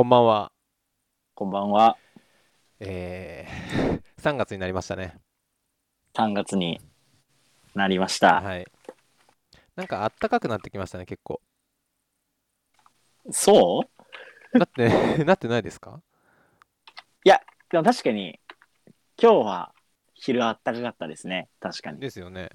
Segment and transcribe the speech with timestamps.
[0.00, 0.50] こんばんは。
[1.34, 1.98] こんばんは。
[2.78, 5.20] えー、 3月になりましたね。
[6.14, 6.80] 3月に
[7.74, 8.40] なりました。
[8.40, 8.66] はい。
[9.76, 11.42] なんかあったかくなってきましたね、結構。
[13.30, 13.80] そ
[14.54, 14.58] う？
[14.58, 14.88] なって、
[15.26, 16.00] なってないですか？
[17.22, 18.40] でも確かに、
[19.22, 19.74] 今日は
[20.14, 21.50] 昼あったかかったですね。
[21.60, 22.00] 確かに。
[22.00, 22.48] ですよね。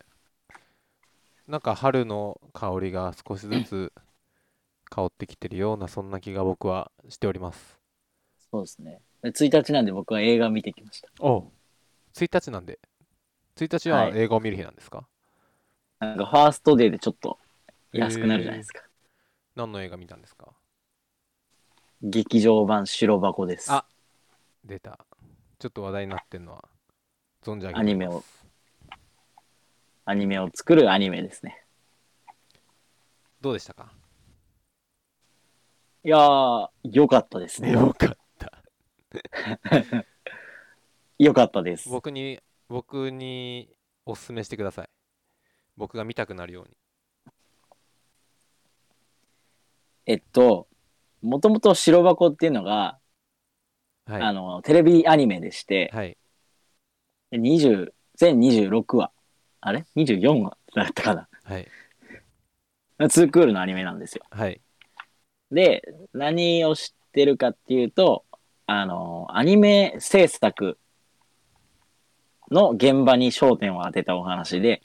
[1.46, 3.94] なんか春の香りが少しずつ
[4.96, 7.78] 香ってきてるような、そんな気が僕はしております。
[8.50, 9.02] そうですね。
[9.24, 11.10] 1日なんで僕は映画見てきました。
[11.20, 11.44] おう
[12.14, 12.80] 1日なんで。
[13.58, 15.06] 1日は映画を見る日なんですか、
[16.00, 17.38] なんかファーストデーでちょっと
[17.92, 18.84] 安くなるじゃないですか。
[19.56, 20.54] 何の映画見たんですか
[22.02, 23.74] 劇場版白箱です。
[23.74, 23.86] あ
[24.64, 24.98] 出た。
[25.60, 26.64] ちょっと話題になってんのは
[27.44, 28.24] 存じ上げますアニメを
[30.06, 31.66] アニメを作るアニメですね。
[33.42, 33.92] どうでしたか
[36.06, 37.72] いやー、よかったですね。
[37.72, 38.64] よかった。
[41.18, 41.90] よかったです。
[41.90, 42.40] 僕に、
[42.70, 43.76] 僕に
[44.06, 44.90] おすすめしてください。
[45.76, 46.78] 僕が見たくなるように。
[50.06, 50.68] えっと、
[51.24, 53.00] もともと白箱っていうのが、
[54.06, 54.22] はい。
[54.22, 56.16] あの、テレビアニメでして、はい。
[57.32, 59.12] 20全26話
[59.60, 61.68] あれ ?24 話だったかなはい。
[63.00, 64.24] 2クールのアニメなんですよ。
[64.30, 64.62] はい。
[65.52, 65.84] で、
[66.14, 68.26] 何を知ってるかっていうと、
[68.66, 70.78] あの、アニメ制作
[72.52, 74.82] の現場に焦点を当てたお話で。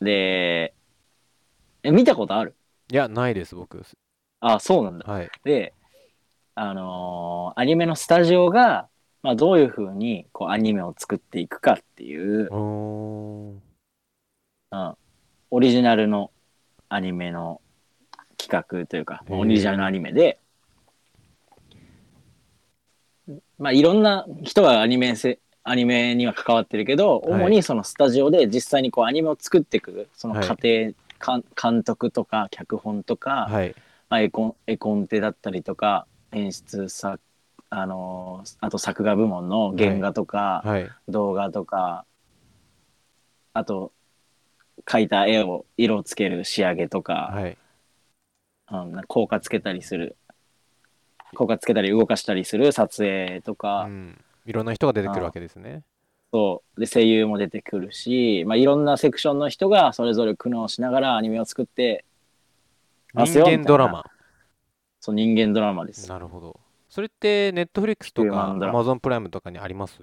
[0.00, 0.74] で、
[1.82, 2.54] え、見たことある？
[2.90, 3.82] いや、ないです、僕。
[4.40, 5.10] あ、そうなんだ。
[5.10, 5.30] はい。
[5.44, 5.74] で、
[6.54, 8.88] あのーアニメのスタジオが、
[9.22, 12.48] まあ、どういう風にこうアニメを作っていくかっていう。
[12.50, 13.62] うん、
[15.50, 16.30] オリジナルの
[16.88, 17.60] アニメの
[18.38, 20.38] 企画というか、オリジナルのアニメで、
[23.58, 27.42] まあいろんな人がアニメせアニメには関わってるけど、はい。
[27.42, 30.46] 主にそのスタジオで実際にこうアニメを作っていく、そのはい。
[30.46, 33.74] 過程、かん監督とか脚本とか、はい。
[34.08, 37.18] まあ、絵コン絵コンテだったりとか、演出さ、
[37.70, 40.90] あのーあと作画部門の原画とか、はい。
[41.08, 42.06] 動画とか、
[43.52, 43.92] あと、
[44.86, 47.30] 描いた絵を色をつける仕上げとか、
[48.70, 48.86] はい。
[48.86, 50.16] うん、効果つけたりする、
[51.34, 54.24] 効果つけたり動かしたりする撮影とか、うん。
[54.46, 55.82] いろんな人が出てくるわけですね。
[56.30, 62.04] そうで声優も出てくるし、まあ、いろんなセクションの人がそれぞれ苦悩しながらアニメを作って
[63.14, 64.04] 人よ間ドラマ。
[65.00, 66.06] そう人間ドラマです。
[66.08, 66.60] なるほど。
[66.90, 70.02] それって、ネットフリックスとか、アマゾンプライムとかにあります？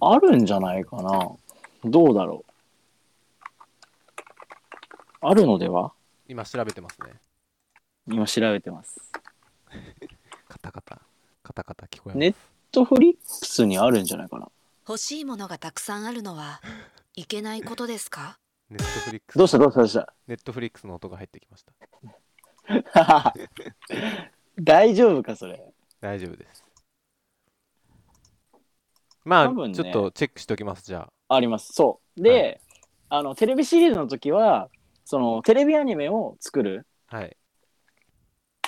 [0.00, 1.30] あるんじゃないかな
[1.84, 2.52] どうだろう
[5.26, 5.92] あるのでは？
[6.28, 7.14] 今調べてますね。
[8.06, 9.00] 今調べてます。
[10.48, 11.00] カタカタ。
[11.42, 12.18] カタカタ聞こえます。
[12.18, 12.34] ネッ
[12.70, 14.48] トフリックスにあるんじゃないかな
[14.86, 16.60] 欲しいものがたくさんあるのは
[17.16, 18.38] いけないことですか？
[18.68, 19.38] ネットフリックス。
[19.38, 20.14] どうしたどうしたどうした？
[20.26, 21.72] ネットフリックスの音が入ってきました。
[24.60, 25.62] 大丈夫かそれ？
[26.00, 26.64] 大丈夫です。
[29.24, 31.34] まあ、多分ねちょっとチェックしておきます、じゃあ。
[31.34, 32.60] ありますそうで、
[33.10, 34.70] はあのテレビシリーズの時は
[35.10, 37.34] そのテレビアニメを作るはい。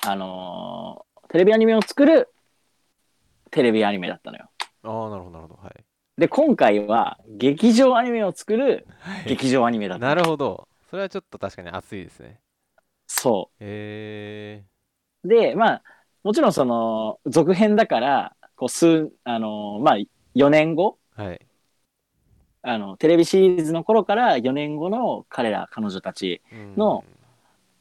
[0.06, 2.28] あのーテレビアニメを作る
[3.50, 4.48] テレビアニメだったのよ
[4.82, 5.62] ああ、なるほど、なるほど。
[5.62, 5.84] はい。
[6.16, 10.66] で今回は劇場アニメを作るはい劇場アニメだったなるほど。
[10.88, 12.40] それはちょっと確かに熱いですね。
[13.06, 14.64] そえ
[15.24, 15.82] うでまあ
[16.22, 19.96] もちろんその続編だからこう数あのーまあ
[20.34, 21.46] 4年後ー、はい。
[22.62, 27.04] あのテレビシリーズの頃から4年後の彼ら彼女たちうんの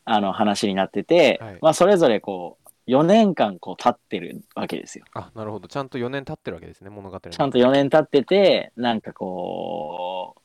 [0.05, 5.05] あの話になってて、はいまあそれぞれこう4年間こう経ってるわけですよ。
[5.13, 5.67] あ、なるほど。
[5.67, 7.31] ちゃんと4年経ってるわけですね、物語に。
[7.31, 10.41] ちゃんと4年経っててなんかこう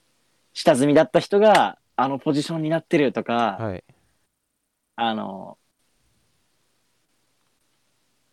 [0.53, 3.84] 下積みだった人があのポジションになってるとか、はい。
[4.97, 5.57] あの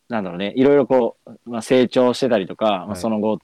[0.09, 3.39] なんだろうねいろいろこう、まあ、成長してたりとか、まあ、はいその後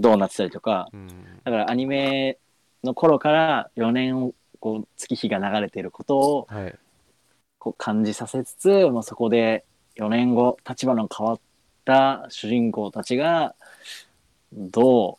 [0.00, 1.08] どうなってたりとかうん。
[1.44, 2.38] だからアニメ
[2.82, 6.74] の頃から4年をこう月日が流れてることをはい。
[7.58, 9.66] こう感じさせつつ、まあ、そこで
[9.96, 11.40] 4年後立場の変わっ
[11.84, 13.54] た主人公たちが
[14.50, 15.18] ど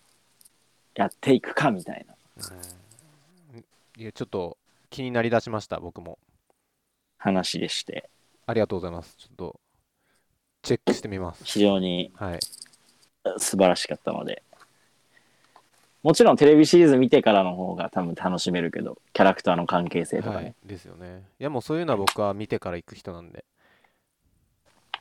[0.97, 2.81] うやっていくかみたいなうん
[4.01, 4.57] いや、ちょっと
[4.89, 6.17] 気になりだしました、僕も。
[7.19, 8.09] 話でして
[8.47, 9.15] ありがとうございます。
[9.15, 9.59] ちょっと、
[10.63, 11.43] チェックしてみます。
[11.43, 12.39] 非常にはい。
[13.37, 14.41] 素晴らしかったので
[16.03, 20.35] もちろんテレビシリーズ見てからの方が多分楽しめるけど、キャラクターの関係性とかね。
[20.35, 21.23] はい、ですよね。
[21.39, 23.45] いやもうそういうのは僕は見てから行く人なんで。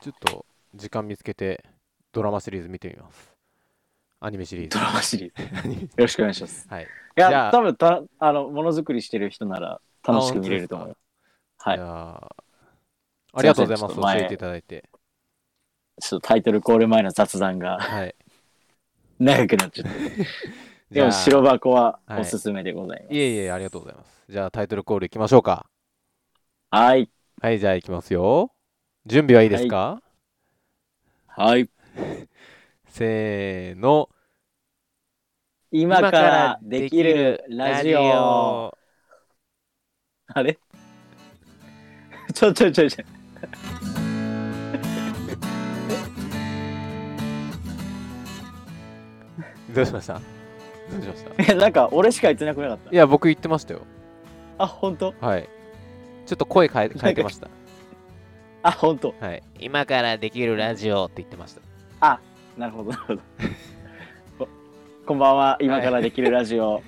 [0.01, 0.45] ちょっと
[0.75, 1.63] 時間見つけて
[2.11, 3.31] ドラマシリーズ見てみます。
[4.19, 4.77] アニメシリーズ。
[4.77, 5.69] ドラマシリーズ。
[5.81, 6.67] よろしくお願いします。
[6.69, 6.83] はい。
[6.83, 10.97] いや、多分た、あの、ものづくりしてる人なら楽しく見れると思うよ。
[11.57, 11.79] はい。
[11.79, 12.35] あ
[13.33, 14.19] ありがとうございます。
[14.19, 14.89] 教えていただいて。
[15.99, 18.15] ちょっとタイトルコール前の雑談がはい。
[19.19, 20.25] 長くなっちゃって。
[20.91, 23.13] でも白箱ははいおすすめでございます。
[23.13, 25.65] いえいえありがとうございますじゃあタイトルコールいきましょうか
[26.69, 27.09] はい。
[27.41, 28.51] はいじゃあいきますよ
[29.05, 30.01] 準備はいいですか、
[31.27, 31.69] はい。
[32.87, 34.09] せーの
[35.71, 38.77] 今からできるラジオ。
[40.27, 40.59] あれ？
[42.35, 43.05] ちょちょちょちょ。
[49.73, 50.40] どうしました？
[50.91, 51.51] どうしました？
[51.53, 52.91] え、なんか俺しか言ってなくなかった？
[52.91, 52.95] い。
[52.95, 53.81] や僕言ってましたよ。
[54.57, 55.13] あ、本当？
[55.19, 55.49] はい。
[56.25, 57.47] ちょっと声変え変えてました。
[58.63, 59.15] あ、本当？
[59.19, 59.43] はい。
[59.59, 61.61] 今からできるラジオって言ってました。
[62.57, 63.21] なるほど、なるほど。
[64.39, 64.47] こ
[65.05, 65.57] こんばんは。
[65.61, 66.83] 今からできるラジオ。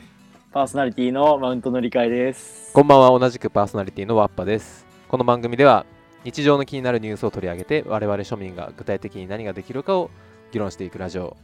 [0.52, 2.72] パーソナリティのマウントの理解です。
[2.74, 3.18] こんばんは。
[3.18, 4.86] 同じくパーソナリティのワッパです。
[5.08, 5.86] この番組では
[6.24, 10.12] 日常の気になるニュースを取り上げて我々庶民が具体的に何ができるかを
[10.52, 11.36] 議論していくラジオ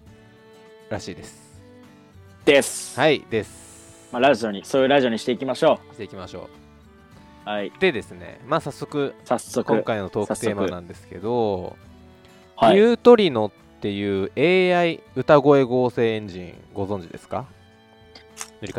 [0.90, 1.49] らしいです
[2.50, 3.00] です。
[3.00, 6.50] はいですまあ、ラジオに、そういうラジオにしていきましょしていきましょ
[7.46, 7.48] う。
[7.48, 7.68] はい。
[7.68, 9.72] うでですねまあ早速早速。
[9.72, 11.78] 今回のトークテーマなんですけど、
[12.56, 12.76] はい。
[12.76, 17.46] ニュートリノっていう AI 歌声合成エンジンご存知ですか？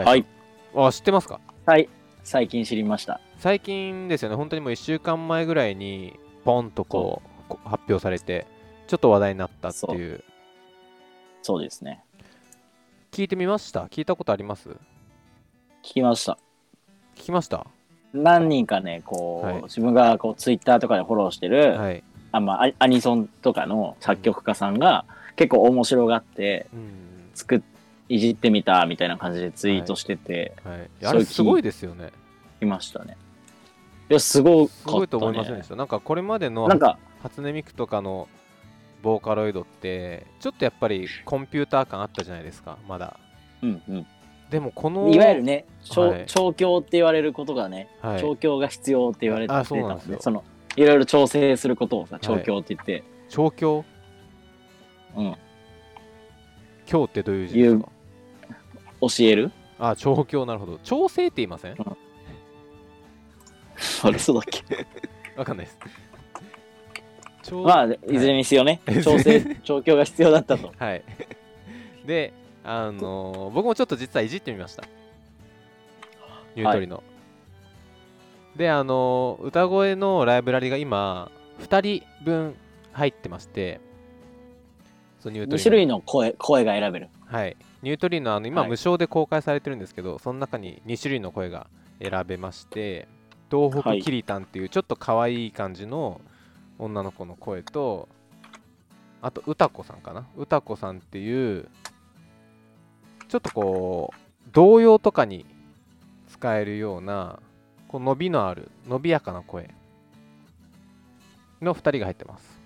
[0.05, 0.26] はい。
[0.75, 1.38] あ知ってますか？
[1.64, 1.88] はい。
[2.25, 3.20] 最近知りました。
[3.38, 8.49] 最近ですよね本当にもう1週間前ぐらいにポンとこう発表されて
[8.88, 10.25] ちょっと話題になったっていう
[11.43, 12.02] そうですね。
[13.12, 13.86] 聞いてみました？
[13.86, 14.68] 聞いたことあります？
[14.68, 14.74] 聞
[15.82, 16.38] きました。
[17.16, 17.66] 聞きました？
[18.12, 19.62] 何人かね、こう、はい。
[19.64, 25.04] 自分がこうツイッターとかでフォローしてる、はい、あまあ、アアニソンとかの作曲家さんが
[25.34, 26.90] 結構面白がってうん。
[27.34, 27.60] 作っ
[28.08, 32.10] いじってみたみたいな感じでツイートしてて、はい、あれすごいですよね。
[32.60, 33.16] いましたね。
[34.08, 34.82] いや、すごかった、ね。
[34.84, 35.76] すごいと思いませんでした？
[35.76, 38.28] なんかこれまでのなんか、初音ミクとかの
[39.02, 43.19] ボーカロイドってちょっとやっぱりコンピューター感あったじゃないですかまだ。
[43.62, 44.06] うんうん。
[44.50, 46.26] でもこのいわゆるね、調はい。
[46.26, 48.20] 調教って言われることがね、はい。
[48.20, 50.17] 調教が必要って言われてあたんですよ。
[50.17, 50.44] で、その、
[50.76, 53.85] いろいろ調整することをさ、調教って言って、調教？
[55.17, 55.37] うん、
[56.87, 57.88] 教ってどういう字ですか？
[59.00, 59.53] 教える？
[59.79, 60.79] あ調教なるほど。
[60.82, 61.76] 調整って言いません？
[64.03, 64.87] あれ、そうだっけ？
[65.37, 65.79] わかんないです。
[65.79, 65.87] 調
[67.56, 70.73] まあ、いずれにせよね、は い調整、調教が必要だったと。
[70.79, 71.02] はい。
[72.06, 72.32] で、
[72.64, 74.85] あのー僕もちょっと実はいじってみました。
[76.55, 77.02] ニュートリの。
[78.56, 81.31] で、あのー歌声のライブラリが今、
[81.61, 82.55] 2人分
[82.93, 83.81] 入ってまして、
[85.20, 87.08] そうニュートリ2ノ種類の声、声が選べる。
[87.26, 87.56] はい。
[87.82, 91.67] ニュートリノ、あの今、はい無償で公開されてるんですけど、その中に2種類の声が
[92.03, 93.08] 選べまして、
[93.50, 96.20] 東北はいキリタンっていうちょっと可愛い感じの
[96.81, 98.09] 女の子の声と、
[99.23, 100.27] あと、歌子さんかな？
[100.37, 101.69] 歌子さんっていう、
[103.29, 104.17] ちょっとこう、
[104.50, 105.44] 童謡とかに
[106.29, 107.38] 使えるような、
[107.87, 109.71] こう伸びのある、伸びやかな声
[111.60, 112.58] の2人が入ってます。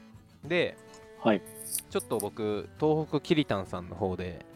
[0.45, 0.77] で、
[1.21, 1.43] はい。
[1.91, 4.47] ちょっと僕、東北キリタンさんの方で、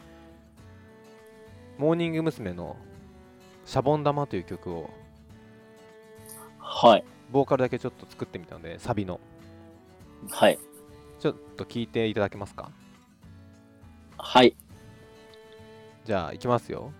[1.77, 2.53] モーニング娘。
[2.53, 2.77] の
[3.65, 4.89] シャボン玉という曲を、
[6.59, 7.03] はい。
[7.31, 9.19] ボーカルだけちょっと作ってみたので、サビの。
[10.31, 10.59] はい。
[11.19, 12.71] ちょっと聞いていただけますか？
[14.17, 14.55] はい。
[14.55, 14.55] よ
[16.05, 16.91] じゃあ、いきますよ。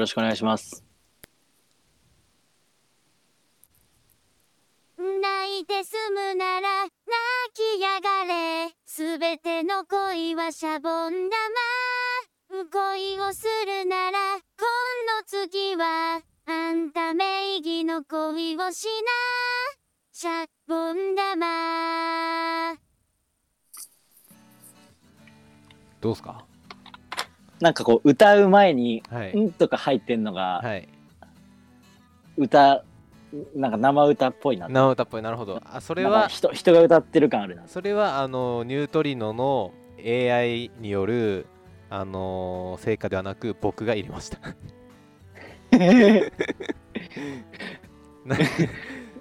[0.00, 0.84] ろしくお願いします。
[4.98, 6.90] 泣いて済むなら泣
[7.54, 11.30] きやがれすべての恋はシャボン
[12.50, 19.02] 玉恋をするなら今の次はあんた名義の恋をしな
[20.12, 22.76] シャボン玉
[26.02, 26.44] どうすか？
[27.58, 29.40] なんかこう、歌う前に、はい。
[29.40, 30.86] んとか入ってんのが、はい。
[32.36, 32.84] 歌、
[33.56, 34.68] なんか生歌っぽいな。
[34.68, 35.62] 生歌っぽい、なるほど。
[35.64, 37.66] あ、それなんかは、人人が歌ってる感あるな。
[37.66, 39.72] それは、あの、ニュートリノの
[40.04, 41.46] AI による、
[41.88, 44.38] あの成果ではなく、僕が入れました。
[48.26, 48.36] な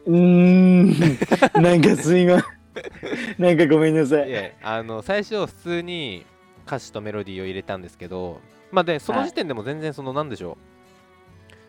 [0.08, 1.62] うーん。
[1.62, 2.38] なんかすいま
[3.38, 4.30] なんかごめんなさい。
[4.30, 6.26] いやあの最初普通に
[6.66, 8.40] 歌詞とメロディーを入れたんですけど
[8.72, 10.58] まあでそのはい時点でも全然そのなんでしょ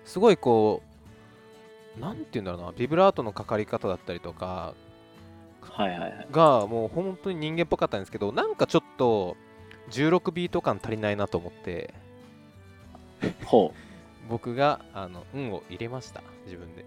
[0.04, 0.82] うすごいこ
[1.96, 4.74] うなんて言うんだろうなビブラートのかかり方だったりとか
[5.62, 6.26] はいはいはい。
[6.30, 9.36] がもう本当に人間っぽかったんですけどなんかちょっと
[9.90, 11.94] 16ビート感足りないなと思って
[13.44, 14.28] ほう。
[14.28, 16.84] 僕があの運を入れました自分で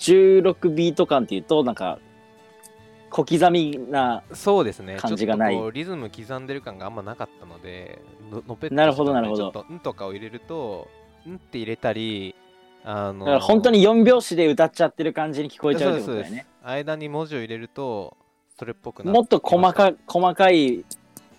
[0.00, 1.98] 16ビート感っていうと、なんか、
[3.10, 4.96] 小刻みな、そうですね。
[4.96, 5.14] 感
[5.72, 9.50] リズム刻んでる感があんまなかったのでののぺっとなるほどなるほど。
[9.50, 10.88] ちょっと「ん」とかを入れると
[11.28, 12.36] 「ん」って入れたり
[12.84, 16.46] あのだから本当に4拍子で歌っちゃってる感じに聞こえちゃうってことだよね。
[16.62, 18.16] 間に文字を入れると
[18.56, 20.84] それっぽくなもっと細か細かい、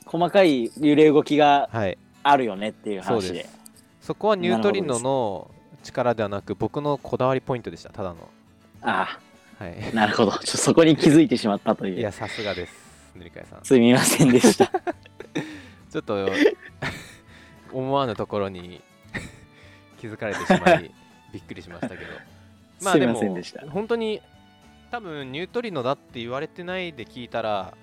[0.05, 1.97] 細かい揺れ動きがはい。
[2.23, 3.27] あるよねっていう話で。
[3.27, 3.59] そうです。
[4.01, 5.49] そこはニュートリノの
[5.83, 8.17] 力ではなく僕のこだわりポイントでしたただの
[8.81, 9.19] あ
[9.59, 10.31] はいあ、なるほど。
[10.31, 11.99] ちょっとそこに気づいてしまったという。
[11.99, 12.73] いやさすがです
[13.15, 14.67] 塗り替えさんすみませんでした。
[15.91, 16.29] ちょっと
[17.73, 18.81] 思わぬところに
[19.99, 20.91] 気づかれてしまい
[21.33, 22.01] びっくりしましたけど
[22.81, 23.69] ませんでした。
[23.69, 24.21] 本当に
[24.89, 27.73] 多分ニュートリノだって言われてないで聞いたら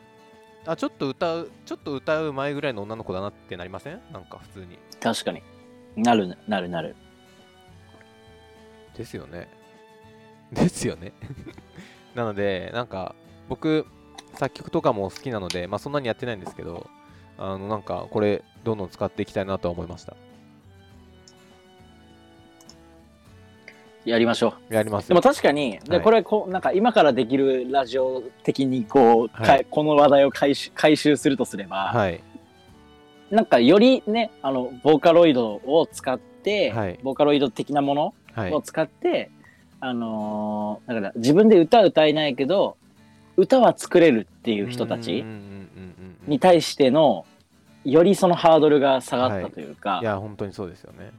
[0.66, 4.00] あちょっと歌うちょっと歌う前ぐらいの女の子だなってなりません？
[4.12, 5.42] なんか普通に確かに。
[5.96, 6.96] なるなるなる。
[8.96, 9.48] ですよね
[10.52, 11.12] ですよね。
[12.14, 13.14] なのでなんか
[13.48, 13.86] 僕
[14.34, 16.88] 作曲とかも好きなのでまあそんなにやってないんですけど
[17.36, 20.16] あのなんかこれどんどん使っていきたいなとは思いました。
[24.04, 24.74] やりましょう。
[24.74, 26.02] やりますでも確かに、ではい。
[26.02, 29.66] これこうなんか今からできるラジオ的にこう、かはい。
[29.70, 32.22] この話題を回収回収するとすれば、はい。
[33.30, 36.98] なんかよりねあのボーカロイドを使って、はい。
[37.02, 38.52] ボーカロイド的なものはい。
[38.52, 39.30] を使って、
[39.80, 42.76] あのーだから自分で歌歌えないけど
[43.36, 45.24] 歌は作れるっていう人たち
[46.26, 47.24] に対しての
[47.84, 50.04] よりそのハードルが下がったというか、い。
[50.04, 51.12] や本当にそうですよね。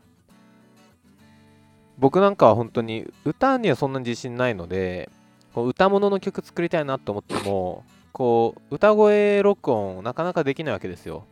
[1.98, 5.10] 僕なんかは本当に歌にはそんなに自信ないので
[5.54, 11.26] こう歌物の曲作りたいなと思ってもこう歌声録音なかなかできないわけですよ。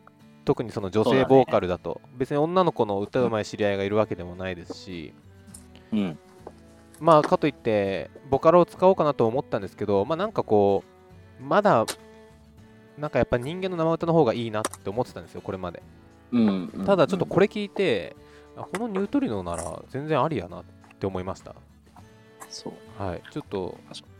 [0.46, 2.00] 特にその女性ボーカルだと。
[2.18, 5.14] 別に女の子の歌うまい知り合いがいるわけでもないですし。
[5.92, 6.18] うん、
[7.00, 10.84] まあかといってボカロを使おうかなと思ったんですけどまあなんかこ
[11.39, 11.86] うまだ
[12.98, 15.84] なんかやっぱ人間の生歌の方がいいなって思ってたんですよこれまで
[16.32, 18.16] うんうんただちょっとこれ聞いて、
[18.56, 20.63] あこのニュートリノなら全然ありやなっ
[21.00, 21.56] て思いました。
[22.50, 23.22] そうはい。
[23.32, 23.77] ちょっと、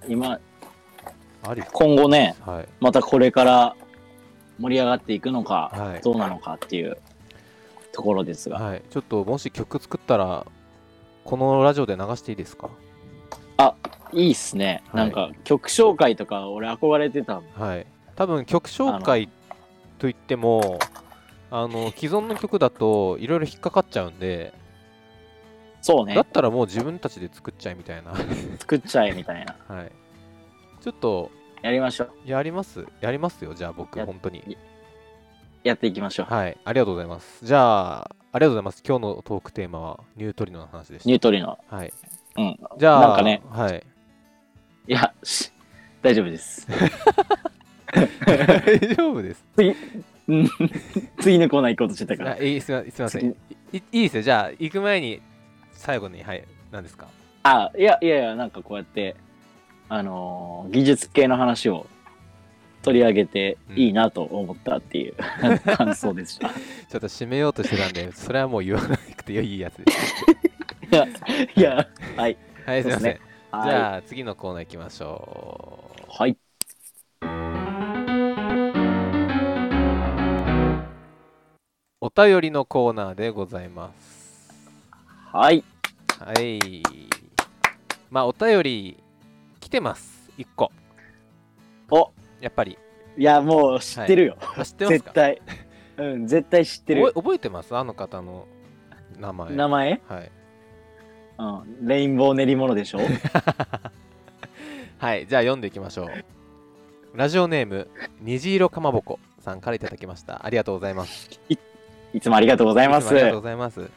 [0.08, 0.40] 今
[1.44, 2.68] あり今後ねはい。
[2.80, 3.76] またこれから
[4.60, 6.98] 盛り上がっていくのか、はいどうなのかっていう
[7.92, 8.84] ところですが、はい。
[8.90, 10.46] ちょっと、もし曲作ったら、
[11.28, 12.70] このラジオで流していいですか？
[14.14, 17.86] いいっすね、はいなんか曲紹介とか俺憧れてたはい。
[18.16, 19.28] 多分、曲紹介
[20.00, 20.80] といっても、
[21.52, 24.54] あの、既存の曲だと、いろいろ引っかかっちゃうんで、
[25.82, 28.14] そうねだったらもう自分たちで作っちゃいみたいな。
[28.60, 29.92] 作っちゃえみたいな はい。
[30.80, 31.30] ちょっと、
[31.62, 32.88] やりましょうやります？
[33.02, 34.58] やりますよ、じゃあ僕、や本当に。
[35.66, 37.46] やっていきましょう、はい、ありがとうございます。
[37.46, 38.84] じゃあ、ありがとうございます。
[38.88, 41.10] 今日のトークテーマはニュートリノの話でした。
[41.10, 41.94] ニュートリノはい。
[42.38, 43.84] うんじゃあ、なんかねはい。
[44.88, 45.52] いやし
[46.04, 46.68] 大丈夫です
[48.28, 49.44] 大丈夫です。
[50.28, 50.48] うん
[51.20, 52.92] 次のコーナー行こうとしてたからあいいすみません。
[52.92, 53.30] すみません。
[53.32, 53.34] い
[53.74, 54.22] いいですよ。
[54.22, 55.20] じゃあ、行く前に、
[55.74, 57.08] 最後に、はい、何ですか？
[57.42, 59.16] あいやいやいやなんかこうやって
[59.90, 61.88] あのー技術系の話を
[62.88, 65.16] 取り上げていいなと思ったっていう、
[65.76, 70.26] 感想でしたちょっと締めようとしてたんで、それはもう言わなくていいやつです。
[70.90, 71.06] いや
[71.54, 73.14] いやはいはい、すみません。
[73.14, 73.20] ね
[73.52, 76.02] じはゃあ、次のコーナー行きましょう。
[76.02, 76.38] いはい
[82.00, 84.50] お便りのコーナーでございます。
[85.34, 85.62] はい
[86.20, 86.84] はい。
[88.10, 88.98] まあ、お便り
[89.60, 90.32] 来てます。
[90.38, 90.72] 1個。
[92.40, 92.78] おやっぱり。
[93.18, 95.04] いやもう知ってるよ、あ知ってますか？
[95.06, 95.42] 絶対
[95.98, 97.76] うん絶対知ってる覚えてます？
[97.76, 98.48] あの方の
[99.18, 99.52] 名前。
[99.56, 100.32] 名前、はい。
[101.40, 103.00] うん、レインボー練り物でしょ？
[105.00, 106.08] はい、じゃあ読んでいきましょう。
[107.16, 107.90] ラジオネーム、
[108.22, 110.46] 虹色かまぼこさんからいただきました。
[110.46, 111.30] ありがとうございます。
[112.14, 113.90] いつもありがとうございますありがとうございます。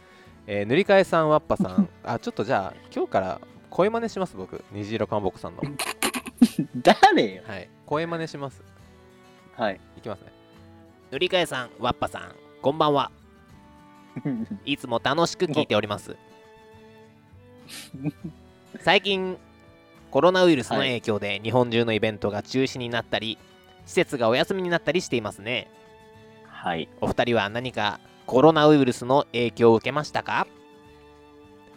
[0.46, 1.88] えー塗り替えさん、わっぱさん。
[2.02, 4.64] あ、ちょっとじゃあ、今日から声真似します、僕。
[4.72, 5.62] 虹色かまぼこさんの。
[6.82, 7.68] 誰よはい。
[7.90, 8.62] 声真似します。
[9.56, 10.32] はいいきますね。
[11.10, 13.10] 塗り替えさん、わっぱさん、こんばんは。
[14.64, 16.16] いつも楽しく聞いております。
[18.78, 19.36] 最近、
[20.12, 23.38] コロナウイルスの影響で日本中のイベントが中止になったり、
[23.86, 25.68] 施設がお休みになったりしていますね。
[26.46, 30.46] はいお二人は何かコロナウイルスの影響を受けましたか？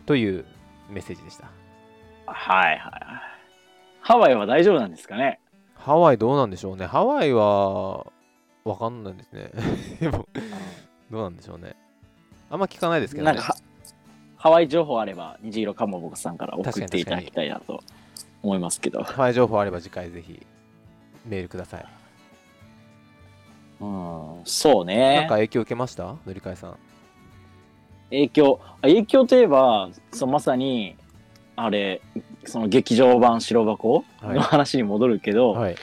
[0.05, 0.45] という
[0.89, 1.49] メッセージでした
[2.25, 3.03] はいはいはい。
[4.01, 5.39] ハワイは大丈夫なんですかね？
[5.83, 6.85] ハワイどうなんでしょうね。
[6.85, 8.05] ハワイは
[8.63, 9.51] わかんないですね。
[9.99, 10.27] でも
[11.11, 11.75] どうなんでしょうね。
[12.49, 13.33] あんま聞かないですけどね。
[13.33, 13.57] なんかは
[14.37, 17.83] ハワイ情報あれば虹色かもぼこさんから送っていただきたいなと
[18.41, 19.03] 思いますけど。
[19.03, 20.45] ハワイ情報あれば次回ぜひ
[21.25, 21.85] メールください。
[23.81, 25.35] うん、そうなんねか。
[25.35, 26.15] 影響受けました？
[26.25, 26.77] 塗り替えさん。
[28.09, 30.95] 影響、あ影響といえば、そうまさに、
[31.55, 32.01] あれ、
[32.45, 34.35] その劇場版白箱はい。
[34.35, 35.75] の話に戻るけど、はい。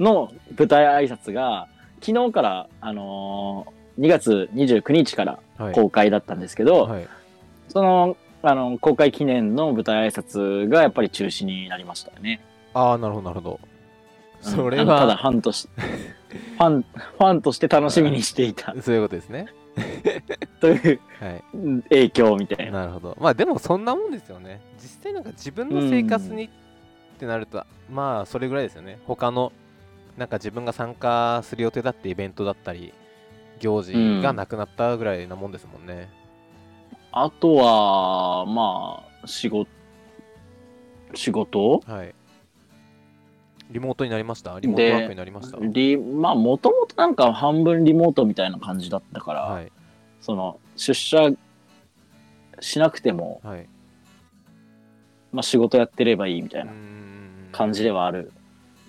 [0.00, 1.68] の舞台挨拶が、
[2.00, 5.74] 昨日から、あのー2月29日からはい。
[5.74, 7.08] 公開だったんですけど、はい。
[7.68, 12.40] その、あの、公開記念の舞台挨拶がやっぱり中止になりましたよね。
[12.74, 13.60] ああなるほどなるほど。
[14.44, 14.50] うん。
[14.52, 18.74] それあのただはファンとし、 ファン、ファンとして楽しみにしていた。
[18.82, 19.46] そういうことですね
[20.60, 21.44] というはい。
[21.54, 22.80] うん影響みたいな。
[22.80, 23.16] なるほど。
[23.20, 24.60] まあでもそんなもんですよね。
[24.78, 26.48] 実際なんか自分の生活にっ
[27.18, 28.98] てなるとまあそれぐらいですよね。
[29.06, 29.52] 他の
[30.16, 32.94] なんか自分が参加する予定だってイベントだったり
[33.60, 33.92] 行事
[34.22, 36.08] がなくなったぐらいなもんですもんね、
[37.12, 39.70] あとは、まあ、仕事、
[41.14, 41.80] 仕事？
[41.86, 42.14] はい
[43.70, 44.58] リモートになりました？
[44.60, 45.58] リモートワークになりました？
[45.60, 49.72] リまあ、もともとなんか半分リモートみたいな感じだったから、はい。
[50.20, 51.30] その、出社
[52.60, 53.68] しなくても、はい。
[55.32, 56.72] まあ仕事やってればいいみたいうな
[57.52, 58.32] 感じではある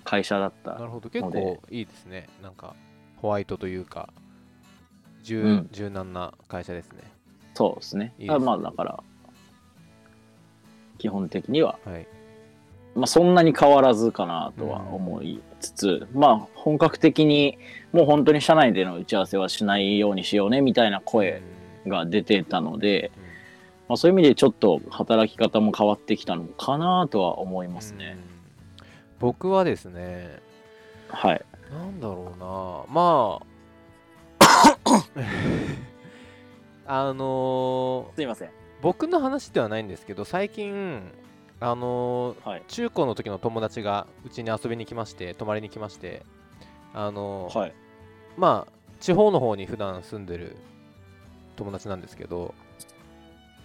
[0.04, 0.74] 会社だった。
[0.74, 1.10] なるほど。
[1.10, 2.28] 結構いいですね。
[2.42, 2.74] なんか
[3.16, 4.08] ホワイトというか
[5.22, 5.68] 柔,、うん。
[5.72, 7.02] 柔軟な会社ですね。
[7.54, 8.14] そうですね。
[8.18, 8.44] いいですね。
[8.44, 9.02] あまあ、だから、
[10.98, 12.06] 基本的には、はい
[12.98, 17.58] まあ、そんなに変わらずかなとは思いつつ、まあ、本格的に、
[17.92, 21.42] もう本当に社内での打ち合わせはしないようにしようね、みたいな声
[21.84, 23.22] うんが出てたので、うん
[23.88, 28.16] まあ、そういう意味でちょっと働き方も変わってきたのかなとは思いますね。
[28.32, 28.38] うん
[29.20, 30.38] 僕はですね
[31.08, 31.44] はい。
[31.72, 33.40] なんだろうなま
[34.38, 34.78] あ
[37.08, 38.50] あのーすいません。
[38.80, 41.02] 僕の話ではないんですけど最近
[41.60, 42.62] あのーはい。
[42.68, 46.24] 中高の時の友達がうちに遊びに来まして泊まりに来まして
[46.94, 47.74] あのーはい。
[48.36, 50.56] まあ地方の方に普段住んでる
[51.56, 52.54] 友達なんですけど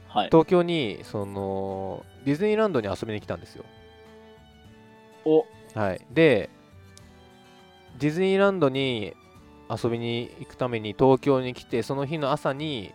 [0.07, 0.27] はい。
[0.27, 3.65] 東京にそのディズニーランドに遊びに来たんですよ
[5.25, 6.49] お、はいで
[7.99, 9.13] ディズニーランドに
[9.69, 12.93] 遊びに行くために東京に来てその日の朝に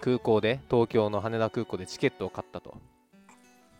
[0.00, 2.76] 空港で東京の羽田空港でチケットを買ったと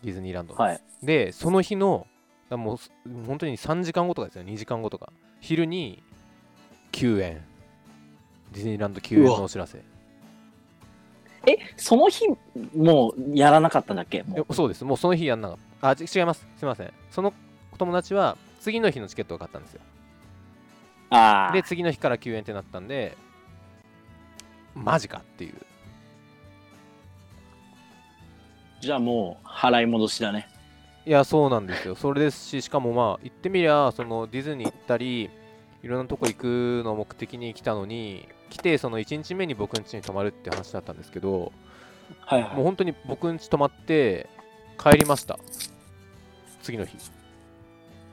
[0.03, 0.55] ディズニーランド。
[0.55, 0.81] のはい。
[1.03, 2.07] でその日の
[2.49, 2.91] だもうす
[3.27, 4.45] 本当に3時間後とかですよ。
[4.45, 5.13] 2時間後とか。
[5.41, 6.03] 昼に
[6.93, 7.45] 休園
[8.53, 9.83] ディズニーランド休園のお知らせ。
[11.47, 12.27] え、その日、
[12.77, 14.25] もうやらなかったんだっけ？
[14.51, 14.85] そうです。
[14.85, 15.91] もうその日やんなかった。
[15.91, 16.47] あち違います。
[16.57, 16.93] すいません。
[17.11, 17.33] その
[17.79, 19.81] 友達は次の日のチケットを買ったんですよ。
[21.11, 21.53] ああ。
[21.53, 23.17] で次の日から休園ってなったんで
[24.75, 25.55] マジかっていう
[28.81, 30.49] じゃあもう払い戻しだね。
[31.07, 35.31] いやそうなんですよそれですししかもまあ言ってみりゃそのディズニー行ったり
[35.83, 41.51] いろんなとこ行くのを目的に来たのに来てその1日目に僕ん家に泊まるって話だったんですけど
[42.21, 42.57] はいはい。
[42.57, 44.29] もう本当に僕ん家泊まって
[44.79, 45.39] 帰りました
[46.63, 46.95] 次の日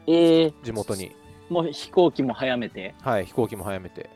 [0.08, 1.14] えー、地元に
[1.50, 2.96] もう飛行機も早めて？
[3.02, 4.10] はい飛行機も早めて。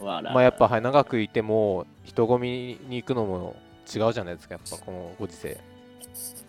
[0.00, 3.56] まあやっぱ、はい、長くいても人混みに行くのも
[3.94, 5.58] 違うじゃないですかやっぱこのご時世。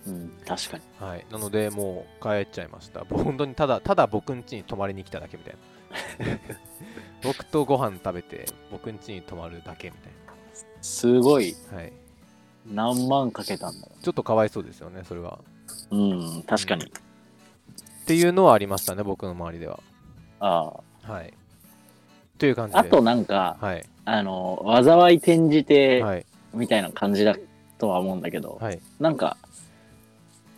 [0.07, 0.83] うん、確かに。
[0.99, 1.25] はい。
[1.31, 3.05] なのでもう帰っちゃいました。
[3.09, 5.59] 本当にただただ僕ん家に泊まりに来ただけみたいな。
[7.23, 10.11] 僕とご飯食べて僕ん家に泊まるだけみたい
[10.81, 11.93] すごい、なはい。
[12.67, 15.39] 何万かけたんだろちょっとかわいそうですよねそれは。
[15.91, 15.97] う。
[15.97, 16.85] うん、確かに。
[16.85, 16.89] っ
[18.05, 19.79] ていうのはありましたね僕の周りでは。
[20.39, 21.33] あはい。
[22.37, 22.79] という感じで。
[22.79, 22.81] あ。
[22.81, 23.85] あとなんか、はい。
[24.05, 27.35] あの、災い転じて、はいみたいな感じだ
[27.77, 28.79] とは思うんだけど、はい。
[28.99, 29.37] なんか、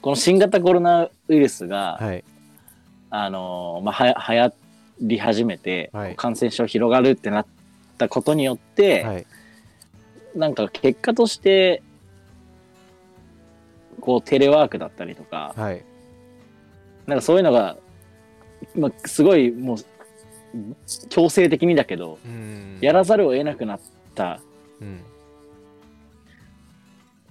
[0.02, 2.24] この新型コロナウイルスが、はい。
[3.10, 4.54] あの、まあ、はや、流行
[5.02, 6.16] り始めて、はい。
[6.16, 7.46] 感染症広がるってなっ
[7.98, 9.26] たことによって、はい。
[10.36, 11.84] なんか結果として、
[14.00, 15.84] こうテレワークだったりとか、はい。
[17.06, 17.78] なんかそういうのが、
[18.76, 19.78] まあ、すごいもう
[21.10, 22.18] 強制的にだけど、
[22.80, 23.80] やらざるを得なくなっ
[24.16, 24.40] た
[24.82, 25.02] うん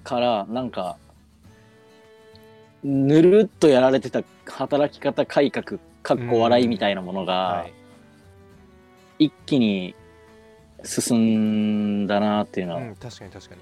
[0.04, 0.96] から、なんか、
[2.82, 7.66] ぬるっとやられてた働き方改革、かっこ笑いみたいなものが、は
[9.18, 9.26] い。
[9.26, 9.94] 一気に
[10.82, 13.60] 進んだなっていうのはうん、確かに確かに。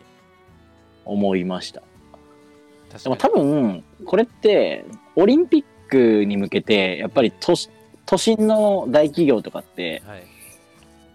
[1.05, 1.83] 思いました。
[2.91, 4.85] 確でも多分、これって、
[5.17, 7.71] オリンピックに向けて、やっぱり都市
[8.07, 10.27] 都心の大企業とかって、はい。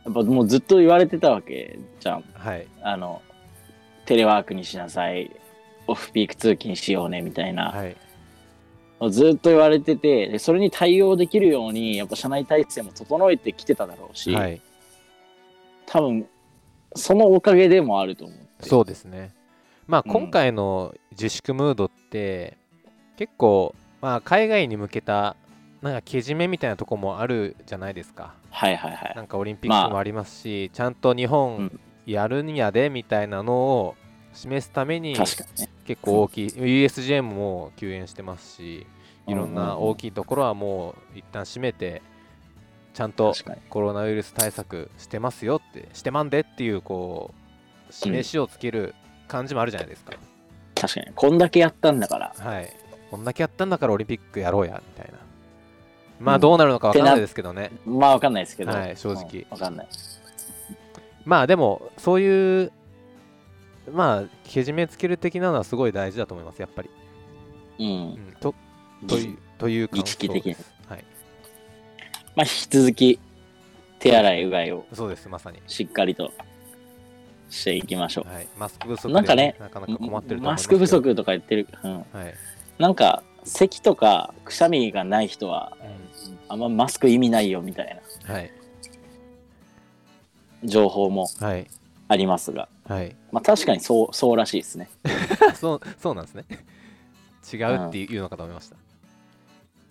[0.06, 2.24] やっぱもうずっと言われてたわけじゃん。
[2.34, 2.68] はい。
[2.84, 3.22] あの、
[4.06, 5.32] テレワークにしなさい、
[5.88, 7.70] オフピーク通勤しようね、みたいな。
[7.70, 7.96] はい。
[9.10, 14.62] ずっと言われててで、それに対応できるように、やっぱ社内体制も整えてきてただろうし、はい。
[15.86, 16.28] 多分、
[16.96, 18.38] そのおかげでもあると思う。
[18.66, 19.34] そうですね。
[19.88, 20.12] まあうん。
[20.14, 22.58] 今回の自粛ムードって
[23.18, 25.36] 結構まあ海外に向けた
[25.82, 28.34] なんかけじめみたいなとこもあるじゃないですか。
[28.52, 29.14] はいはいはい。
[29.16, 33.96] なんかオリンピックもありますし、ちゃんと日う本んやるんやでみたいなのを
[34.34, 35.16] 示すために。
[35.86, 38.88] 結構大きい USJ も休園してますし
[39.28, 39.96] いろんな大い。
[39.98, 42.02] きいところはもう一旦閉めて
[42.94, 43.34] ちゃんと。
[43.70, 47.34] コロナウイルス対策してますよってしてまんでっていうこ
[47.90, 48.96] う示しをつける
[49.28, 50.14] 感じもあるじゃないですか、
[50.74, 51.08] 確かに。
[51.14, 52.34] こんだけやったんだから。
[52.38, 52.74] はい
[53.12, 55.20] こんだけやったんだからオリンピックやろうやみたいな
[56.20, 58.72] まあうんどうなるのかわかんないですけどね、まあわかんないですけど。
[58.72, 59.88] はい正直うんわかんない。
[61.26, 62.72] まあでもそういう
[63.92, 66.90] まあけじめつける的なのはすごい大事だと思いますやっぱり、
[67.80, 67.84] う。
[67.84, 68.54] うんん、と
[69.08, 70.56] というという感儀式的
[70.88, 71.06] はい。
[72.36, 73.20] まあ引き続き、
[74.00, 76.32] 手洗い、うがいをそうですまさに、しっかりと
[77.50, 80.80] していきましょはい、マスク不足で、なんかねなかなか困ってると思いマスますけど。
[80.80, 81.68] ク不足とか言ってる。
[81.84, 81.94] うん。
[81.94, 82.06] はい、
[82.80, 85.84] なんか、咳とかくしゃみがない人は、う
[86.48, 88.34] あんまマスク意味ないよみたいな。
[88.34, 88.52] んはい
[90.64, 91.68] 情報もはい。
[92.10, 93.16] ありますが、はい。
[93.32, 94.90] まあ確かにそう、そうらしいですね。
[95.56, 96.46] そうそうなんですね。
[97.52, 98.76] 違うっていうのかと思いました、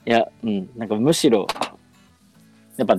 [0.07, 1.47] いや、うん、なんかむしろ、
[2.77, 2.97] やっぱ、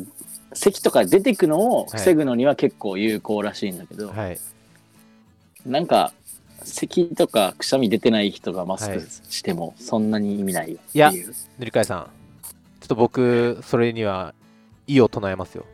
[0.54, 4.40] 咳とか出てくのを防ぐのには結構有効らしいんだけど、はい。
[5.66, 6.14] なんか、
[6.64, 9.08] 咳とかくしゃみ出てない人がマスクはい。
[9.30, 11.34] してもそんなに意味ないよっていやいう。
[11.60, 12.10] 塗り替えさん。
[12.80, 14.34] ちょっと僕それには
[14.88, 15.66] 異を唱えますよ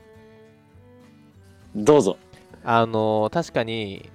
[1.75, 2.17] どうぞ。
[2.63, 4.09] あの確かに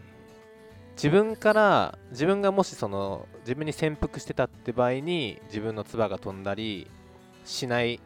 [0.96, 6.88] 自分から自分がもしその自分に潜伏してたって場合に自分の唾が飛んだり
[7.44, 8.00] しない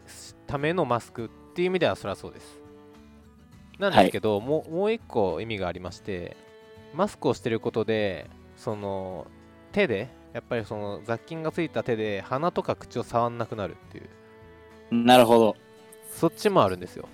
[0.47, 2.61] ためのマスクっていう意味ではそれはそうです
[3.79, 6.37] なんですけど、もうもう一個意味がありまして
[6.95, 9.27] マスクをしてることでその
[9.73, 14.09] 手でやっぱりその雑菌がついた手で鼻とか口を触んなくなるっていう
[15.05, 15.57] なるほど。
[16.11, 17.09] そっちもあるんですよ。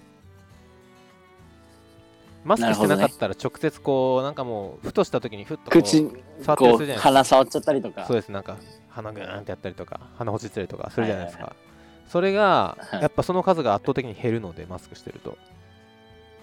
[2.45, 7.01] マスクしてなかったら直接こう、なんかもう、ふとした時にふっとこう口、触ったりするじゃないですか。
[7.03, 8.07] 鼻触っちゃったりとか。
[8.07, 8.57] そうです、なんか
[8.91, 11.45] 鼻ぐーんってやったりとか、鼻ほじったりとかするじゃないですか。
[11.45, 11.65] はい
[12.07, 15.37] それが、はいやっぱその数が圧倒的に減るので、マスクしてると。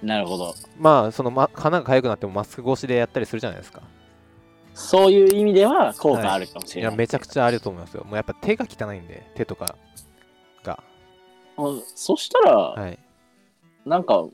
[0.01, 0.55] なるほど。
[0.77, 3.83] まあ、その、ま、鼻が痒くなってもマスク越しでやったりするじゃないですか。
[4.73, 6.97] そういう意味では効果あるかもしいや、れない。
[6.97, 8.03] めちゃくちゃあると思いますよ。
[8.03, 9.75] もうやっぱ手が汚いんで、手とか
[10.63, 10.81] が。
[11.55, 12.99] もうそしたら、はい。
[13.85, 14.25] なんか、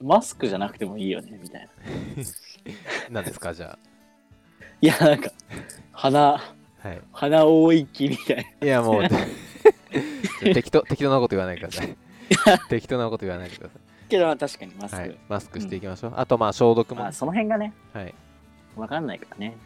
[0.00, 1.68] マスクじゃなくてもいいよね、みたい
[3.10, 3.10] な。
[3.10, 3.78] なんですか、じゃ
[4.80, 5.30] いや、なんか、
[5.92, 6.54] 鼻、あ。
[6.84, 7.00] はい。
[7.12, 8.66] 鼻多い気みたいな。
[8.66, 9.02] いやもう
[10.52, 11.96] 適当適当なこと言わないでください。
[12.68, 13.78] 適当なこと言わないでくださ
[14.10, 14.96] けど、まあ確かにマスい。
[14.96, 15.00] ク。
[15.00, 16.12] はい、マスクしていきましょう。
[16.16, 18.14] あとまあ消毒も、まあ、その辺がね、はい。
[18.76, 19.56] わかんないからね。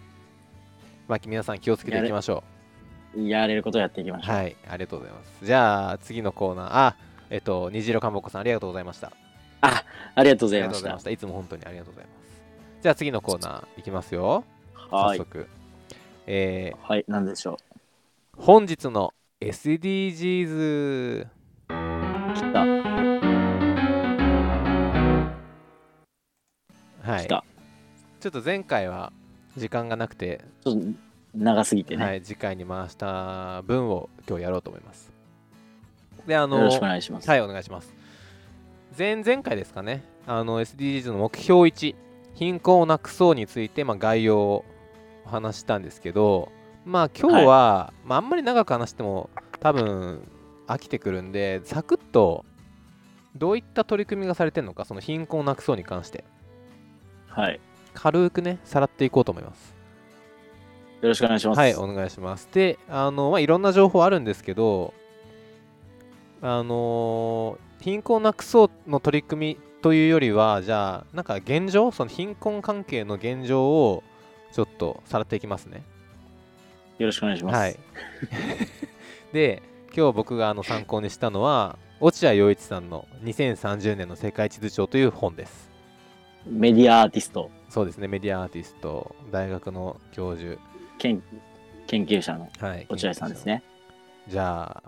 [1.09, 2.45] まあ皆さん気をつけていきましょ
[3.17, 4.23] やれることをやっていきまう。
[4.23, 4.37] しょう。
[4.37, 5.45] はい、ありがとうございます。
[5.45, 6.97] じゃあ次のコーナー、あ、
[7.31, 9.11] えっと虹色かんぼこさんありがとうございました。
[9.61, 11.05] ありがとうございましたありがとうございまし。
[11.05, 11.11] た。
[11.11, 12.19] いつも本当にありがとうございます。
[12.83, 14.45] じゃあ次のコーナーいきますよ。
[14.75, 15.19] はい。
[15.19, 15.47] 早速。
[16.27, 21.29] えはい、なんでしょー、本日の SDGs う。
[21.69, 22.61] 来た。
[27.03, 27.25] はい。
[27.25, 27.45] 来た。
[28.21, 29.13] ちょっと前回は
[29.57, 30.87] 時間がなくてちょっと
[31.35, 32.05] 長すぎてね。
[32.05, 35.11] はい、次回に回した分を今日やろうと思います。
[36.27, 37.29] で、あの、よろしくお願いします。
[37.29, 37.98] はい、お願いします。
[38.99, 41.95] 前々回ですかね、あの SDGs の目標1、
[42.35, 44.65] 貧困をなくそうについて、まあ、概要を
[45.25, 46.51] お話ししたんですけど、
[46.85, 49.31] まあ今日は、まあ、あんまり長く話しても
[49.61, 50.29] 多分
[50.67, 52.45] 飽きてくるんで、サクッと
[53.37, 56.25] どういった取り組みがされてるのか、その貧困をなくそうに関して、
[57.29, 57.61] はい。
[57.95, 59.77] 軽くね、さらっていこうと思います。
[61.03, 61.59] よろしくお願いします。
[61.59, 62.49] はい、お願いします。
[62.53, 64.93] で、あの、まあ、いろんな情報あるんですけど、
[66.43, 74.03] あのー貧困をなくそうの取り組みというよりは、じゃあ、なんか現状、その貧困関係の現状を
[74.53, 75.85] ちょっとさらっていきますね。
[76.99, 77.57] よろしくお願いします。
[77.57, 77.77] はい。
[79.33, 79.63] で、
[79.97, 85.71] 今日僕があの参考にしたのは、落合陽一さんの2030年の世界地図帳という本です。
[86.47, 90.59] メディアアーティスト、そうですねメディアアーティスト大学の教授
[90.99, 91.23] 研
[91.87, 93.63] 研究者のはい落合さんですね。
[94.29, 94.88] じゃあ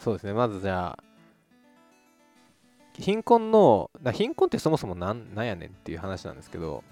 [0.00, 0.32] そうですね。
[0.32, 1.04] まずじゃあ
[2.94, 6.82] 貧困のだ貧困ってそもそもなんなんやねんっていう話なんですけど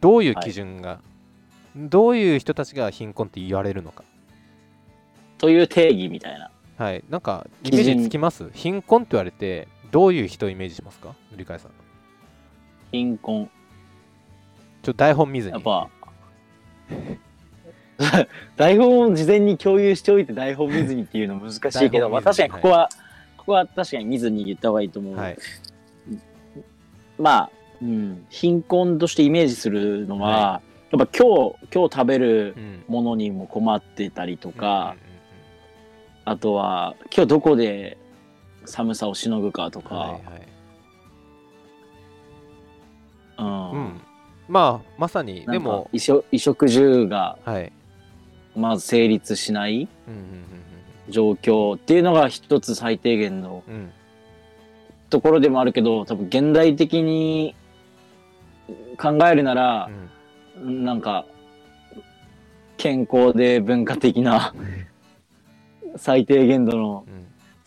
[0.00, 1.00] どういう基準が、
[1.74, 4.04] どういう人たちが貧困って言われるのか。
[5.38, 6.50] という定義みたいな。
[6.76, 7.02] はい。
[7.10, 8.48] なんかイメージつきます？
[8.54, 11.14] 貧困って言われてどういう人をイメージしますか？
[11.36, 11.72] 理解さん。
[12.92, 13.50] 貧困。
[14.82, 15.54] ちょっと台本見ずに。
[15.54, 15.90] やっぱ、
[18.56, 22.88] 台本を事前に共有しておいて台本見ずにっていうの難しいけど、まあ確かにここは、
[23.36, 25.16] ここは確かに見ずに言った方がいいと思う。
[25.16, 25.38] はい。
[27.18, 27.50] まあ、
[27.82, 34.96] うん、貧困としてイメージするのは、やっぱ今日、今日食べるうんものにも困ってたりとか、
[36.24, 37.98] あとは今日どこで
[38.64, 40.48] 寒さをしのぐかとか、はいはい。
[43.38, 43.70] うん。
[43.72, 44.00] うん、
[44.48, 47.72] まあまさにでも衣食衣食住がはい、
[48.58, 49.88] まず成立しない
[51.08, 53.62] 状況っていうのが一つ最低限の
[55.10, 57.54] ところでもあるけど多分現代的に
[58.98, 59.90] 考えるなら
[60.60, 61.24] う、んなんか
[62.76, 64.54] 健康で文化的な
[65.96, 67.18] 最低限度のうん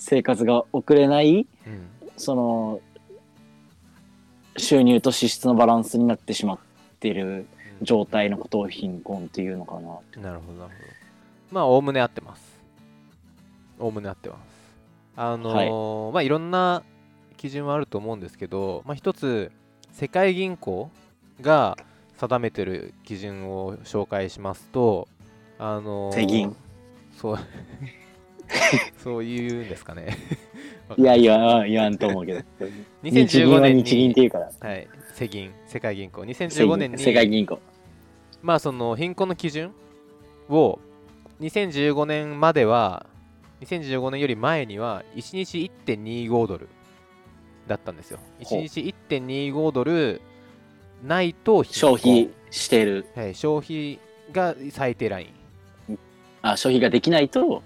[0.04, 2.82] 生活が送れないうんその
[4.58, 6.58] 収入と支出のバランスになってしまっ
[7.00, 7.46] ている
[7.82, 9.82] 状態のことを貧困っていうのかな。
[10.22, 10.92] なるほどなるほど。
[11.52, 12.60] まあおおむね合ってます。
[13.80, 14.40] おおむね合ってます。
[15.16, 16.84] あのーまあいろんな
[17.38, 19.52] 基準はあると思うんですけどまあ一つ
[19.92, 20.90] 世界銀行
[21.42, 21.78] が
[22.18, 25.08] 定めてる基準を紹介しますと
[25.60, 26.14] あのー
[27.18, 27.38] そう
[29.04, 30.18] そういうんですかね。
[30.98, 32.40] いやいや、言わんと思うけど。
[33.04, 34.52] 日銀2015は年に日銀っていうから。
[34.60, 35.52] はい、世銀。
[35.68, 36.22] 世界銀行。
[36.26, 37.60] 世2015年銀に世界銀行。
[38.42, 39.72] まあその貧困の基準
[40.50, 40.80] を
[41.40, 43.06] 2015年までは
[43.62, 46.68] 2015年より前には1日1.25ドル
[47.68, 48.20] だったんですよ。
[48.44, 48.60] ほう。
[48.60, 50.22] 1日1.25ドル
[51.04, 53.06] ないと貧消困費してる。
[53.16, 54.00] はい、消費
[54.32, 55.34] が最低ライ
[56.42, 57.62] あ、消費ができないと、ン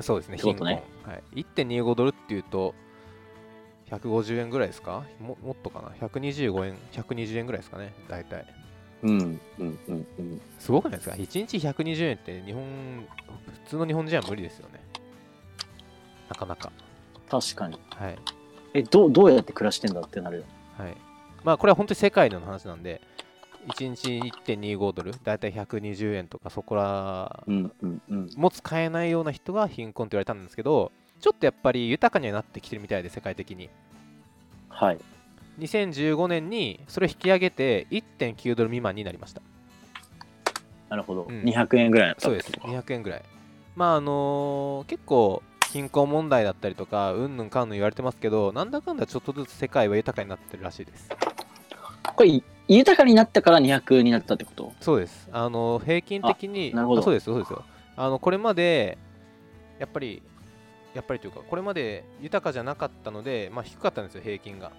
[0.00, 1.22] そうですね貧困、ねはい、
[1.56, 2.74] 1.25ドルっていうと
[3.90, 5.04] 150円ぐらいですか？
[5.20, 8.46] ももっとかな？125円120円ぐらいですかね大体
[9.02, 10.40] うん、うん、うん、うん。
[10.58, 12.62] すごくないですか ?1 日120円って日本、
[13.64, 14.80] 普通の日本人は無理ですよね。
[16.28, 16.70] なかなか。
[17.30, 17.80] 確かに。
[17.96, 18.18] はい。
[18.74, 20.44] え、どう、どうやって暮らしてんだってなるよ。
[20.76, 20.96] はい。
[21.42, 23.00] まあこれは本当に世界の話なんで、
[23.68, 28.30] 1日1.25ドル、だいたい120円とかそこらうん、うん、うん。
[28.36, 33.68] も使えないような人が貧困って言われたんですけど、ちょっとやっぱり豊かにはなってきてるみたいで、世界的に。
[34.68, 34.98] はい。
[35.58, 39.42] 2015年にそれを引き上げて1.9ドル未満になりました。
[40.88, 41.26] なるほど。
[41.28, 43.22] うん200円ぐらいそうです、200円ぐらい。
[43.76, 51.08] まああのー結構貧困問題だったりとか、うんぬんかんぬん言われてますけど、なんだかんだちょっとずつ世界は豊かになってるらしいです。
[52.16, 52.42] これ、
[52.76, 54.72] 豊かになったから200になったってこと？
[54.80, 55.28] そうです。
[55.32, 57.64] あのー平均的に、あなるほどあそうです、そうですよ。
[57.96, 58.96] あの、これまで、
[59.78, 60.22] やっぱり、
[60.94, 64.72] やっぱりというか、これまで豊かじゃなかったので、まあ低かったんですよ、平均が。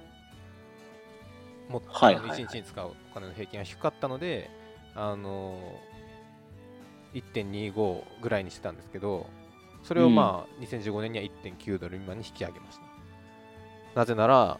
[1.69, 4.49] もっと、はいはいはい1日に使うお金の平均が低かったので、
[4.95, 9.27] あのー1.25ぐらいにしてたんですけど、
[9.83, 12.83] それをまあ、2015年には1.9ドル未満に引き上げました。
[13.99, 14.59] なぜなら、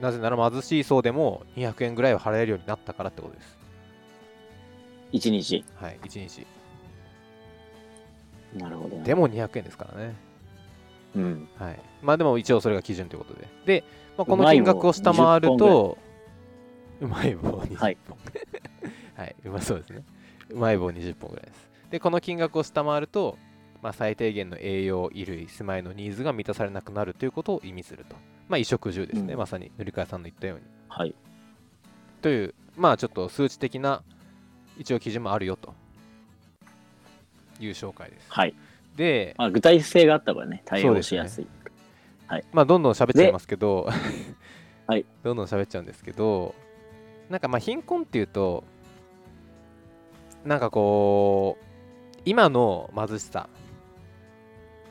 [0.00, 3.58] ななぜなら貧しい層でも200円ぐらいは払えるようになったからってことです。
[5.12, 5.64] ?1 日。
[5.76, 6.46] はい、1日。
[8.54, 9.04] なるほど、ね。
[9.04, 10.14] でも200円ですからね。
[11.16, 11.48] うん。
[11.56, 11.80] はい。
[12.02, 13.48] まあでも一応それが基準ということで。
[13.66, 13.84] で、
[14.16, 15.98] まあ、この金額を下回る20と、
[17.00, 17.76] うまい棒20本。
[17.76, 17.96] はい
[19.16, 20.02] はい、うまそうですね。
[20.50, 21.68] うまい棒20本ぐらいです。
[21.90, 23.36] で、この金額を下回ると、
[23.82, 28.16] まあ、最低限の栄養、衣類、住まいのニーズが満たされなくなるということを意味すると。
[28.48, 30.64] まあ、衣食住ですね、うんまさに塗川さんの言ったように。
[30.88, 31.14] はい。
[32.22, 34.02] という、まあちょっと数値的な
[34.78, 35.74] 一応基準もあるよと
[37.60, 38.26] いう紹介です。
[38.30, 38.54] はい。
[38.96, 41.46] で、まあ、具体性があったからね、対応しやすい。
[42.52, 43.88] まあどんどん喋っちゃいますけど、
[44.86, 45.04] はい。
[45.22, 46.54] どんどん喋っちゃうんですけど、
[47.28, 48.64] なんかまあ貧困っていうと、
[50.44, 53.48] なんかこう、今の貧しさ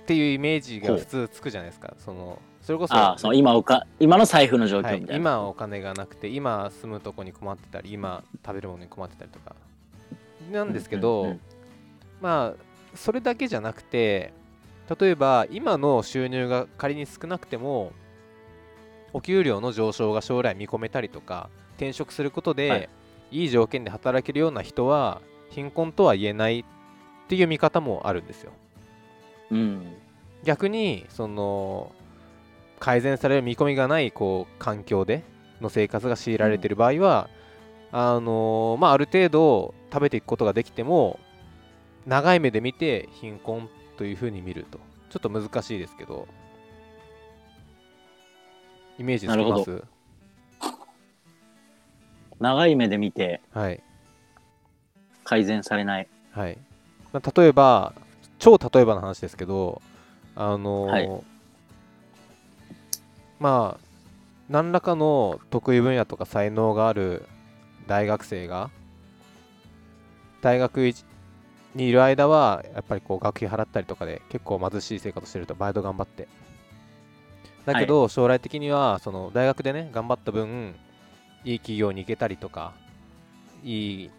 [0.04, 1.96] っていうイメージが普通つくじゃないですか。
[1.98, 5.16] そのそれこそああ、その今おか、今の財布の状はい況みたいな。
[5.16, 9.56] 今お金がなくて今住むとこに困ってたり今食べるものに困ってたりとか
[10.52, 11.40] なんですけど、うんうんうん
[12.20, 14.34] まあそれだけじゃなくて
[15.00, 17.94] 例えば今の収入が仮に少なくても
[19.14, 22.90] お給料の上昇が将来見込めたりとか転職することで、はい
[23.32, 26.64] い、い条件で働けるような人は貧困とは言えないっ
[27.30, 28.52] ていう見方もあるんですよ
[29.52, 29.96] うん。
[30.44, 31.92] 逆にその
[32.80, 35.24] 改善される見込みがないこう環境で
[35.62, 37.30] の生活が強いられている場合は、
[37.92, 41.20] あのまあ、ある程度食べていくことができても
[42.06, 46.28] 長い目で見て貧困というふうに見るとちょっと難しいですけど
[49.00, 49.84] イメージつきます？
[52.40, 53.82] 長い目で見てはい。
[55.24, 56.08] 改善されない。
[56.32, 56.58] はい、
[57.12, 57.94] まあ例えば
[58.38, 59.82] 超例えばの話ですけど
[60.36, 61.10] あのーはい
[63.40, 63.88] まあ
[64.50, 67.24] 何らかの得意分野とか才能がある
[67.88, 68.70] 大学生が
[70.42, 71.06] 大学一
[71.76, 76.28] にいる間はやっぱりこう学費払ったりとかで結構貧しい生活してるとバイト頑張って
[77.66, 80.76] だけど将来的にはその大学でね頑張った分
[81.44, 82.74] いい企業に行けたりとか
[83.64, 84.12] いい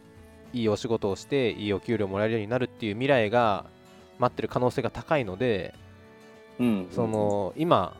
[0.52, 3.66] いいお仕事をしていいお給料もらえるようになるっていう未来が
[4.18, 5.74] 待ってる可能性が高いので
[6.58, 6.88] うん。
[6.90, 7.96] その今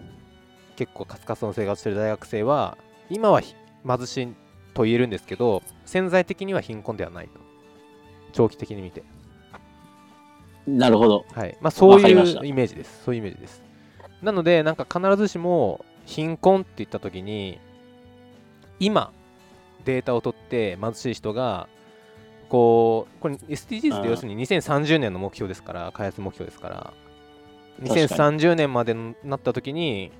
[0.78, 2.78] 結構カツカツの生活してる大学生は
[3.10, 4.34] 今はひ貧しい
[4.74, 7.40] と言えるんですけど潜在的には貧困ではないと。
[8.32, 9.02] 長期的に見て。
[10.68, 11.24] なるほど。
[11.32, 11.58] はい。
[11.60, 13.02] まあそういうイメージです。
[13.02, 13.64] そういうイメージです。
[14.22, 17.58] なのでなんか必ずしも貧困って言った時に
[18.78, 19.10] 今
[19.84, 21.68] データを取って貧しい人が
[22.48, 26.92] こうこれ SDGs って要するに2030年の目標ですから開発目標ですから
[27.80, 28.06] 確かに。
[28.36, 30.12] 2030年までになった時に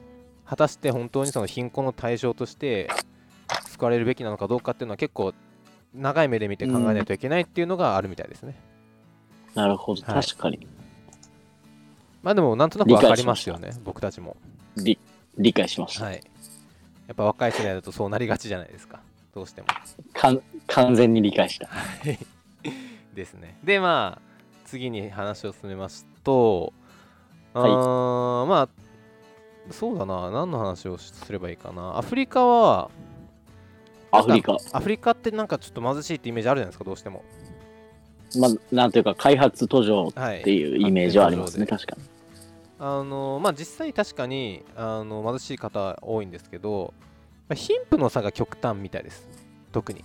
[0.49, 2.89] 果たして本当にその貧困の対象として
[3.67, 5.35] 救われるべきなのかどうかっていうのは結構
[5.95, 8.57] 長い目で見て考えないといけないっていうのがあるみたいですね、
[9.55, 10.03] なるほど。
[10.03, 10.23] はい。
[10.23, 10.67] 確かに。
[12.23, 14.37] まあでもなんとなくわかりますよね僕たちも。
[14.77, 14.99] 理
[15.37, 16.07] 理解しました。
[16.07, 16.23] はい。
[17.07, 19.01] やっぱ若い世代だとそうなりがちじゃないですか。
[19.35, 19.69] どうしても。
[20.15, 21.69] かん完全に理解した。
[23.15, 23.59] ですね。
[23.65, 24.23] でまあ
[24.65, 26.73] 次に話を進めますと
[27.55, 27.71] あはい。
[27.71, 28.69] ーまあ
[29.71, 30.31] そうだな。
[30.31, 31.99] 何の話をすればいいかな。
[31.99, 32.91] アフリカは
[34.11, 34.57] アフリカ。
[34.73, 37.25] アフリカってなんかちょっと貧しいってイメージあるじゃないですかどうしても。
[38.39, 42.09] まあ、なんていうか、開発途上はいっていうイメージはありますね、発確かに。
[42.81, 46.95] あのまあ実際確かにあの貧しい方多いんですけど
[47.49, 49.29] まあ貧富の差が極端みたいです。
[49.73, 50.05] 特に。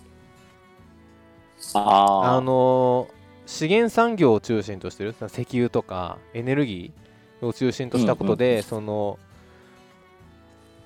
[1.73, 2.38] ああ。
[2.38, 3.08] あの
[3.45, 9.19] 資源産業を中心としてる石油とかエネルギーを中心としたことで、その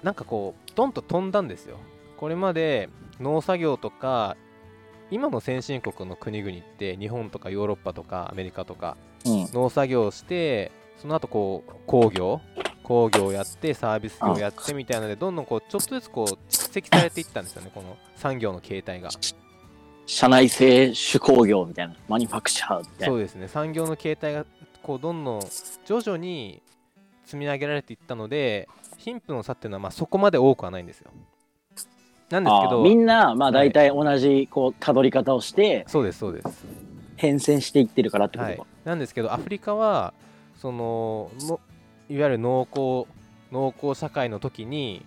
[0.03, 1.77] なんかこうドンと飛んだんですよ
[2.17, 4.37] これまで農作業とか
[5.09, 9.47] 今の先進国の国々って日本とかヨーロッパとかアメリカとかうん。
[9.53, 12.41] 農作業をしてその後こう工業
[12.83, 19.09] 工業をやってサービス業をやってみたいなのでどんどんこうちょっとずつこう蓄積されていったんですよねこの産業の形態が
[20.05, 21.95] 社内製手工業みたいな。
[22.07, 23.05] マニファクチャーみたいな。
[23.07, 24.45] そうですね産業の形態が
[24.81, 25.41] こうどんどん
[25.85, 26.61] 徐々に
[27.25, 28.69] 積み上げられていったので
[29.07, 31.11] 貧富の差っていうのはまあそこまで多くはないんですよ。
[32.29, 33.71] なんですけどみんな、まあはい。
[33.71, 36.65] 大体同じ、こう、たどり方をして、そうですそうです。
[37.15, 38.57] 変遷していってるからってことはい。
[38.57, 40.13] か。、なんですけどアフリカは
[40.57, 41.61] そのの
[42.09, 43.07] いわゆる農耕
[43.53, 45.05] 農耕社会の時に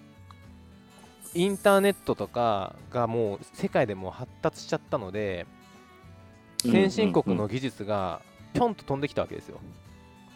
[1.34, 5.46] インターネットとかがもう世界でもう発達しちゃったので
[6.58, 8.22] 先進国の技術が
[8.54, 9.60] ぴょんと飛んできたわけですよ。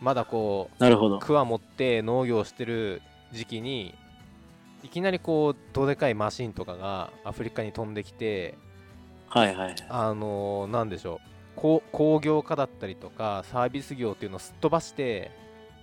[0.00, 1.18] まだこうなるほど。
[1.18, 3.00] クワ持って農業してる
[3.34, 3.94] 時期に
[4.82, 8.54] いきなりこうどでかいマシンとかがアフリカに飛んできて
[9.28, 9.76] はいはい。
[9.88, 11.28] あのーなんでしょう。
[11.56, 15.30] 工工業化だったりとかサービス業っていうのをすっ飛ばして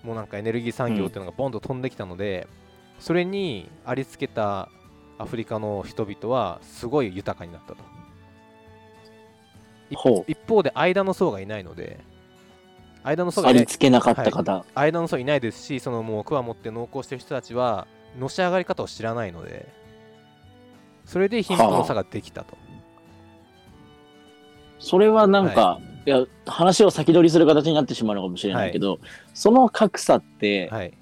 [0.04, 2.48] もうなんかエネルギー産業っていうのがボンと飛んできたので、
[3.00, 4.70] それにありつけた
[5.18, 7.84] アフリカの人々はすごい豊かになったと。
[10.28, 12.00] 一方で間の層がいないので
[13.04, 13.62] 間の層がいない。
[13.64, 14.66] りつけなかった方。
[14.76, 17.88] 間の層いないですしそのもうクワ持って農耕してる人たちは
[18.20, 19.68] のし上がり方を知らないので
[21.06, 22.58] それで貧富の差ができたと、
[24.80, 29.00] それはなんか、い、や、話を先取りする形になってしまうのかもしれないけど、
[29.34, 30.94] その格差って、はい。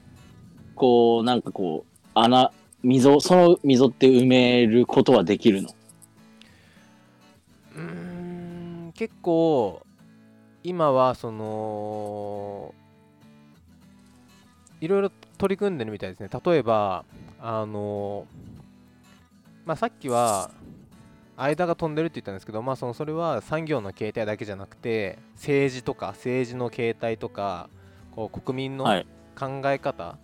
[0.76, 5.70] こう、なんかこう、穴、溝、その溝って埋めることはできるの？
[7.76, 9.86] うーん結構
[10.64, 12.74] 今はその
[14.82, 16.30] いろいろ取り組んでるみたいですね。
[16.46, 17.06] 例えば
[17.42, 18.26] あの
[19.66, 20.52] まあさっきは
[21.38, 27.70] 間が飛んでるって言ったんですけどまあそのそれは産業の形態だけじゃなくて政治とか政治の形態とか
[28.12, 29.08] こう国民のはい。
[29.40, 30.18] 考え方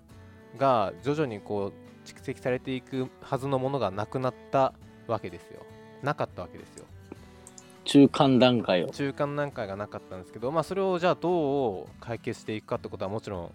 [0.58, 4.74] が徐々にこう蓄積されていくはずのものがなくなった
[5.08, 5.62] わけですよ。
[6.04, 6.86] なかったわけですよ
[7.86, 8.90] 中間段階を。
[8.90, 13.52] 中間段階がなかったんですけどまあそれをじゃあどう解決していくかってことはもちろん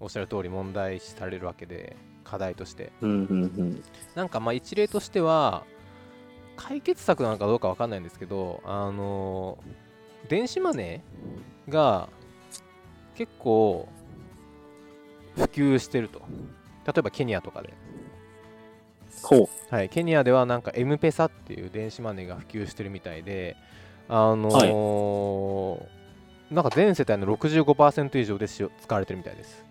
[0.00, 3.82] おっしゃる通り問題視されるわけで課題としてうんうんうん。
[4.14, 5.64] なんかまあ一例としては
[6.56, 9.58] 解決策なのかどうかわかんないんですけどあの
[10.28, 12.08] 電子マネーが
[13.16, 13.88] 結構
[15.34, 16.20] 普及してると
[16.86, 17.74] 例えばケニアとかでほ
[19.70, 23.56] はい、ケニアではなんか M ペサっていう電子マネーが普及してるみたいで、
[24.08, 26.02] あのー
[26.54, 29.64] なんか全世帯の65%以上で使われてるみたいです。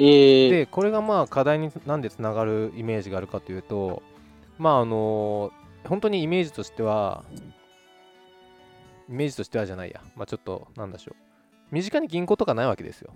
[0.00, 0.02] う。
[0.02, 4.02] えー、で、これがまあ課題になんでつながるイメージがあるかというと、
[4.58, 7.24] まああのー本当にイメージとしては、
[9.08, 11.16] イメージとしてはじゃないや、まあちょっとなんだしょう。
[11.70, 13.12] 身近に銀行とかないわけですよ。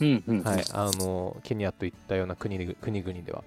[0.00, 0.42] うんうん。
[0.42, 3.44] はい、あのケニアといったような国で国々では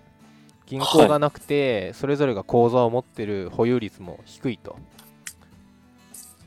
[0.66, 4.78] 銀行がなくて、それぞれが口座を持ってる保有率も低いと。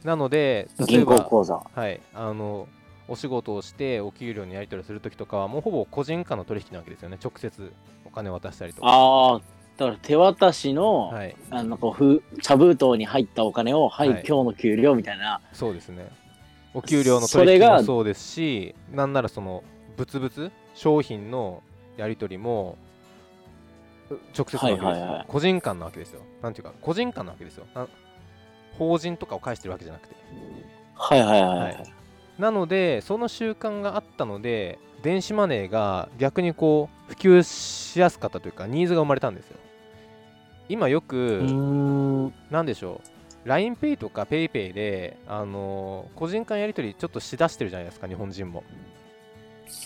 [0.04, 1.62] なので例え銀行ば、口座。
[1.74, 2.68] はい、あの
[3.08, 7.18] お仕事をしてお給料にやり取りするときとかはもうほぼ個人間の取引なわけですよね。
[7.22, 7.72] 直接
[8.04, 8.88] お金を渡したりとか。
[8.88, 9.40] ああ、
[9.76, 11.36] だから手渡しの、はい。
[11.50, 14.24] あのこうふ茶封筒に入ったお金を、はい、はい。
[14.26, 15.40] 今日の給料みたいな。
[15.52, 16.08] そうですね。
[16.76, 19.64] お給料のそれが取引もそうですしなんならその
[19.96, 21.62] 物々商品の
[21.96, 22.85] やり取りもう
[24.36, 25.24] 直接なわけですよ、はいはいはい。
[25.28, 26.20] 個人間なわけですよ。
[26.42, 27.66] なんていうか個人間なわけですよ。
[27.74, 27.88] な
[28.78, 30.16] 法人とかを返してるわけじゃなくて。
[30.94, 31.42] はいはいはい。
[31.42, 31.72] ははい。
[31.74, 31.76] い、
[32.42, 39.58] なのでその習慣があったので電子マネーが逆にこう普及しやすかったというかニーズが生まれたんですよ。
[40.68, 41.46] 今よく、うー
[42.26, 42.34] ん。
[42.50, 43.00] なんでしょ
[43.44, 43.48] う。
[43.48, 48.64] LINEPay とか PayPay で、あのー個人間やり取りちょっとしだしてるじゃないですか日本人も。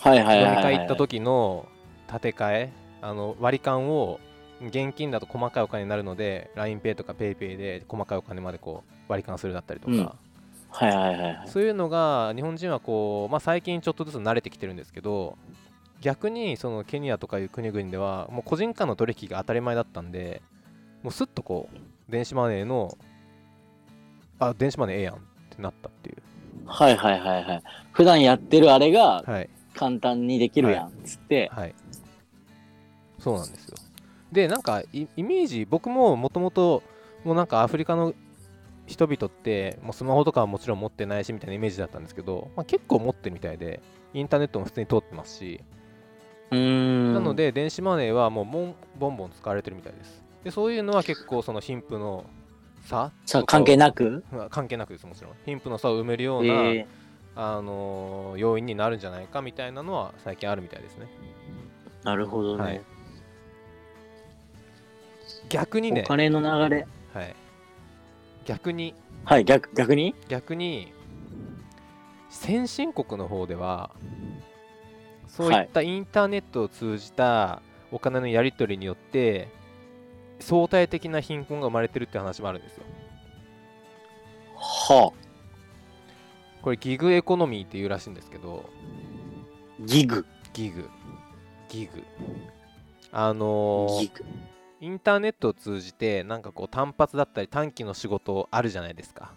[0.00, 0.52] はいはいはい、はい。
[0.52, 1.66] 飲み会行った時の
[2.08, 2.72] 立て替え
[3.03, 4.20] あの割り勘を
[4.61, 10.11] 現金だと細かいお金になるので LINEPay とか PayPay で細かいお金までこう割り勘するだったりとか、うん
[10.72, 11.48] はいはいはいはい。
[11.48, 15.36] そういうのが日本人はこう、まあ、最近ちょっとずつ慣れてきてるんですけど
[16.01, 20.42] 逆にそのケニアとかいう国々ではもう個人間の取引が当たり前だったんで
[21.03, 22.96] もうすっとこう電子マネーの
[24.38, 25.18] あ電子マネーええやんっ
[25.57, 26.16] てなったっていう
[26.66, 27.62] はいはいはいはい。
[27.92, 31.51] 普段やってるあれがはい簡単にできるやんっつって。
[31.53, 31.74] はい
[33.20, 33.76] そうなんですよ。
[34.32, 36.82] でなんかイイメージ僕ももともと
[37.24, 38.14] もうなんかアフリカの
[38.86, 43.80] 人々ってもうスマホとかはもちろん持ってないしみたいなイメージだったんですけど、まあ、結構持ってるみたいで
[44.14, 45.60] インターネットも普通に通ってますし。
[46.50, 47.14] うーん。
[47.14, 50.22] なの、で電子マネーはもうボンボンボン使われてるみたいです。
[50.42, 52.24] でそういうのは結構その貧富の
[52.82, 54.24] 差さ関係なく？
[54.32, 55.32] まあ関係なくですもちろん。
[55.44, 56.86] 貧富の差を埋めるようえな、ー、
[57.36, 61.06] あのー要因になるんじゃないかみたいなのは最近あるみたいですね。
[62.02, 62.62] なるほどね。
[62.62, 62.80] はい
[65.51, 66.03] 逆にね。
[66.07, 66.86] お、金の流れ。
[67.12, 67.36] はい、
[68.46, 68.94] 逆に。
[69.24, 70.14] はい、逆、逆に？
[70.28, 70.94] 逆に
[72.30, 73.90] 先進国の方では
[75.26, 77.61] そういったインターネットを通じた
[77.92, 79.48] お金のやり取りによって
[80.38, 82.84] 相対的な貧困が生まれてるって話もあるんですよ。
[84.57, 85.12] は
[86.62, 88.64] これギグエコノミーっていうらしいんですけど。
[89.82, 90.24] あ、ギグ。
[90.53, 90.88] ギグ。
[91.68, 92.05] ギグ。
[93.12, 94.24] あのーギグ。
[94.81, 99.33] インターネットを通じてなんかこう単発だったり短期の仕事あるじゃないですか。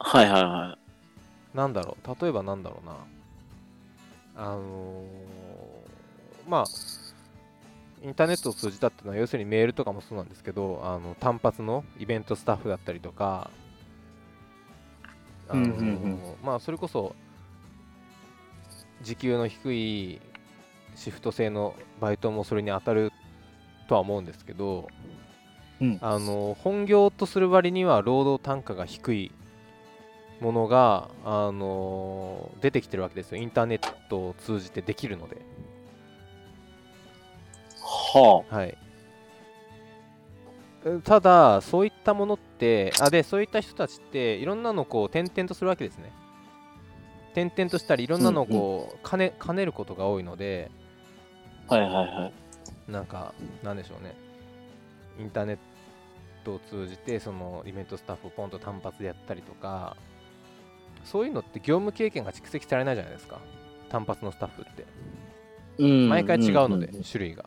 [0.00, 0.78] はいはいは
[1.54, 1.56] い。
[1.56, 2.22] なんだろう。
[2.22, 2.96] 例えばなんだろうな。
[4.36, 6.64] あのーまあ
[8.02, 13.50] インターネットを通じたっていうのは要するにメールとかもそうなんですけどあの単発のイベントスタッフだったりとか
[15.48, 16.20] あのーうんうんうん。
[16.42, 17.14] まあそれこそ
[19.02, 20.20] 時給の低い
[20.94, 23.12] シフト制のバイトもそれに当たる
[23.88, 24.86] とは思うんですけど、
[25.80, 25.98] うん。
[26.00, 29.32] あの本業とする割には労働単価が低い
[30.40, 33.42] ものが、あの出てきてるわけですよ。
[33.42, 35.38] インターネットを通じてできるので、
[38.14, 38.78] ははい、
[40.84, 46.12] えただそういったものってあでそういった人たちっていろんなのをこう転々とするわけですね。
[47.32, 50.70] 転々としたりいろんなのをこう兼ね兼ねることが多いので。
[51.68, 51.74] あ。
[51.74, 52.47] はいはいはい。
[52.88, 54.14] なんかなんでしょうね。
[55.20, 55.58] インターネッ
[56.44, 59.96] トを通じてそのイベントスタッフをポンと単発でやったりとか
[61.04, 63.38] そういうのって業務経験が蓄積されないじゃないですか。
[63.90, 64.86] 単発のスタッフって。
[65.78, 66.08] うん。
[66.08, 67.44] 毎回違うので、種類が。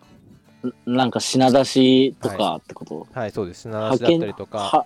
[0.87, 3.69] んなんか品出しとかってこと、はいそうです。
[3.69, 4.85] 品出しだったりとかは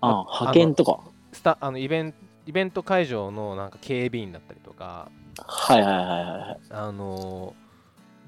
[0.00, 1.00] ああ派遣とか？
[1.32, 2.14] スタあのイベン
[2.46, 6.58] イベント会場のなんか警備員だったりとかはいはいはいはいはい。
[6.70, 7.59] あのー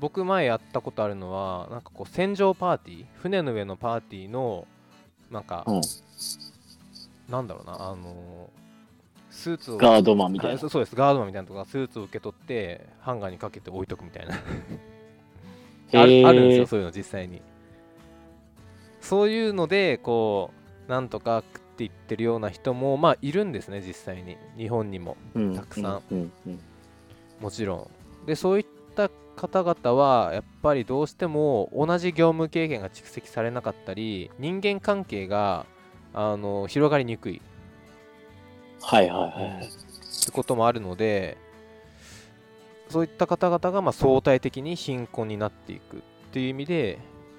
[0.03, 4.67] 僕前やったことあるのはなんかこう船上パーティー船の上のパーティーの
[5.31, 5.81] なんか、うん。
[7.31, 8.51] なんだろうなあの
[9.31, 10.51] スーツをガードマンみたいな。
[10.55, 10.69] はいそ。
[10.69, 14.35] そうですガードマンみたいなのとかスーツを受け取ってハンガーにかけて置いとくみたいな。
[14.35, 17.41] あるあるんですよそういうの実際に。
[19.01, 20.51] そういうのでこ
[20.89, 24.37] うなんとか食っていってるような人もまあいるんですね実際に。
[24.59, 25.17] 日本にも。
[25.35, 25.55] うん。
[25.55, 26.31] たくさん。
[27.41, 27.89] もちろ
[28.23, 28.27] ん。
[28.27, 35.67] でそういった方々はやっぱりどうしても同じ業務経験が蓄積されなかったり人間関係が
[36.15, 37.41] あの広がりにくい
[38.83, 39.67] はいはいはい。
[39.67, 41.37] ってこともあるので
[42.89, 46.01] そういった方々がまあ相対的に貧困になっていくっ
[46.33, 46.99] ていう意味で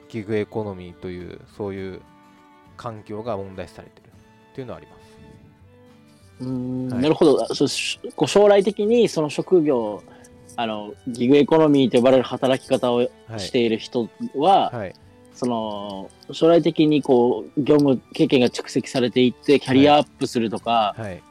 [0.09, 2.01] ギグエコノミーというそういう
[2.77, 4.07] 環境が問題視されてる
[4.51, 5.03] っていうのはあります。
[6.41, 7.53] うーんはいなるほど。
[7.53, 10.03] そうしこう将来的にその職業、
[10.55, 12.97] あの、ギグエコノミーと呼ばれる働き方を
[13.27, 14.95] はい、している人は、はい、
[15.33, 21.21] その、将来的にこう、業務経験が蓄積されていって、キャリアアップするとか、はい、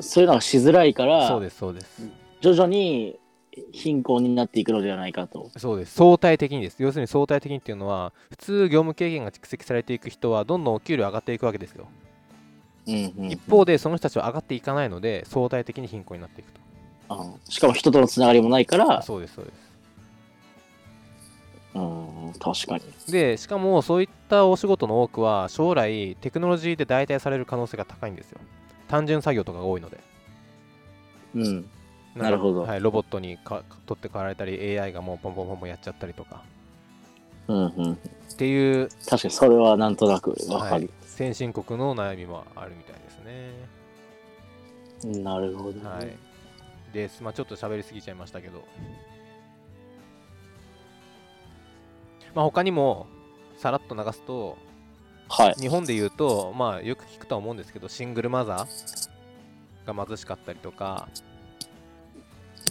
[0.00, 2.08] そういうのがしづらいから、そうですそうです。
[2.40, 3.18] 徐々に
[3.72, 5.50] 貧困になっていくのではないかと。
[5.56, 5.94] そうです。
[5.94, 6.82] 相対的にです。
[6.82, 11.86] 要するに相対的にっていうのは普通業務経験が蓄積されていく人はどんどんお給料上がっていくわけですよ。
[12.86, 16.60] うんうん一方でその人たちは上がっていかないので相対的に貧困になっていくと
[17.12, 19.62] あしかも人とのつながりもないから、そうですそうです
[21.74, 22.84] うん、確かに。
[23.10, 28.38] でしかもそういったお仕事の多くは将来テクノロジーで代替される可能性が高いんですよ
[28.88, 30.00] 単純作業とかが多いので
[31.34, 31.68] うん。
[32.14, 36.42] なるほどはい、ロボットにか取って代わられたり AI がもうポンポンポンポンやっちゃったりとか
[37.48, 37.92] うんうん。
[37.92, 37.96] っ
[38.36, 40.90] ていう、確かにそれはなんとなくわかはいる。
[41.04, 45.88] 先進国の悩みもあるみたいですねなるほど、ね。
[45.88, 46.31] はい
[46.92, 47.22] です。
[47.22, 48.64] まあちょっと喋りすぎちゃいましたけど。
[52.34, 53.06] まあ他にも
[53.56, 54.56] さらっと流すと
[55.28, 55.54] はい。
[55.54, 61.08] 日本で言うとまあよく聞くとは思うんですけどシングルマザーが貧しかったりとか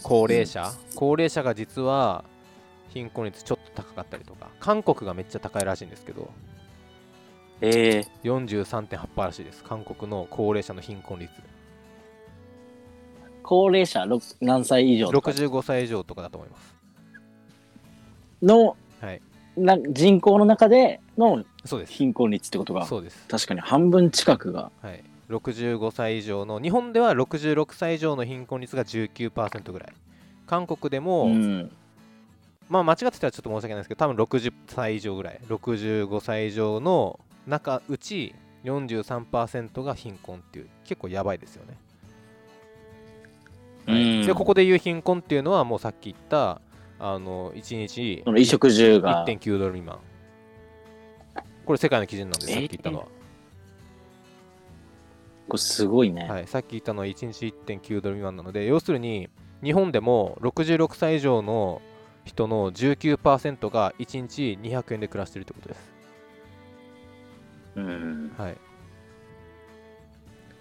[0.02, 2.24] 高齢者、高齢者が実は
[2.88, 6.30] 貧困率ちょっと高かったりとか韓国がめっちゃ高いらしいんですけど
[7.60, 9.62] ええ43.8%らしいです。
[9.62, 11.32] 韓国の高齢者の貧困率
[13.42, 15.30] 高齢者ろ何歳以上とか。
[15.30, 16.74] 65歳以上とかだと思います。
[18.42, 19.20] の、はい。
[19.56, 21.92] な人口の中でのそうです。
[21.92, 22.86] 貧困率ってことが。
[22.86, 23.26] そうです。
[23.28, 24.70] 確かに半分近くが。
[24.80, 25.04] はい。
[25.28, 29.92] 65歳以上の日本では66歳以上の貧困率が19%ぐらい。
[30.46, 31.70] 韓国でも、うん。
[32.68, 35.40] まあ間違ってたらちょっと申し訳ないですけど多分60歳以上ぐらい。
[35.48, 38.34] 65歳以上の中うち
[38.64, 40.68] 43%が貧困っていう。
[40.84, 41.76] 結構やばいですよね、
[43.86, 44.20] はい。
[44.20, 46.60] うんでここで言う貧困っていうのはもうさっき言った
[46.98, 49.24] あの1日衣食住が。
[49.26, 49.98] 1.9ドル未満。
[51.64, 53.04] これ世界の基準なんでえさっき言ったのは、
[55.48, 59.28] これすごいね、はい、さっき言ったのは1日1.9ドル未満なので要するに
[59.62, 61.80] 日本でも66歳以上の
[62.24, 65.92] 人の19%が1日200円で暮らしてるってことです。
[67.76, 68.32] うん。
[68.36, 68.56] はい。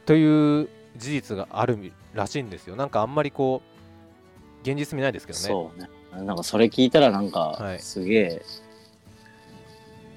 [0.05, 2.75] という事実があるみらしいんですよ。
[2.75, 5.45] なんかあんまりこう、現実見ないですけどね。
[5.45, 5.89] そうね
[6.25, 8.41] なんかそれ聞いたらなんはかいすげえ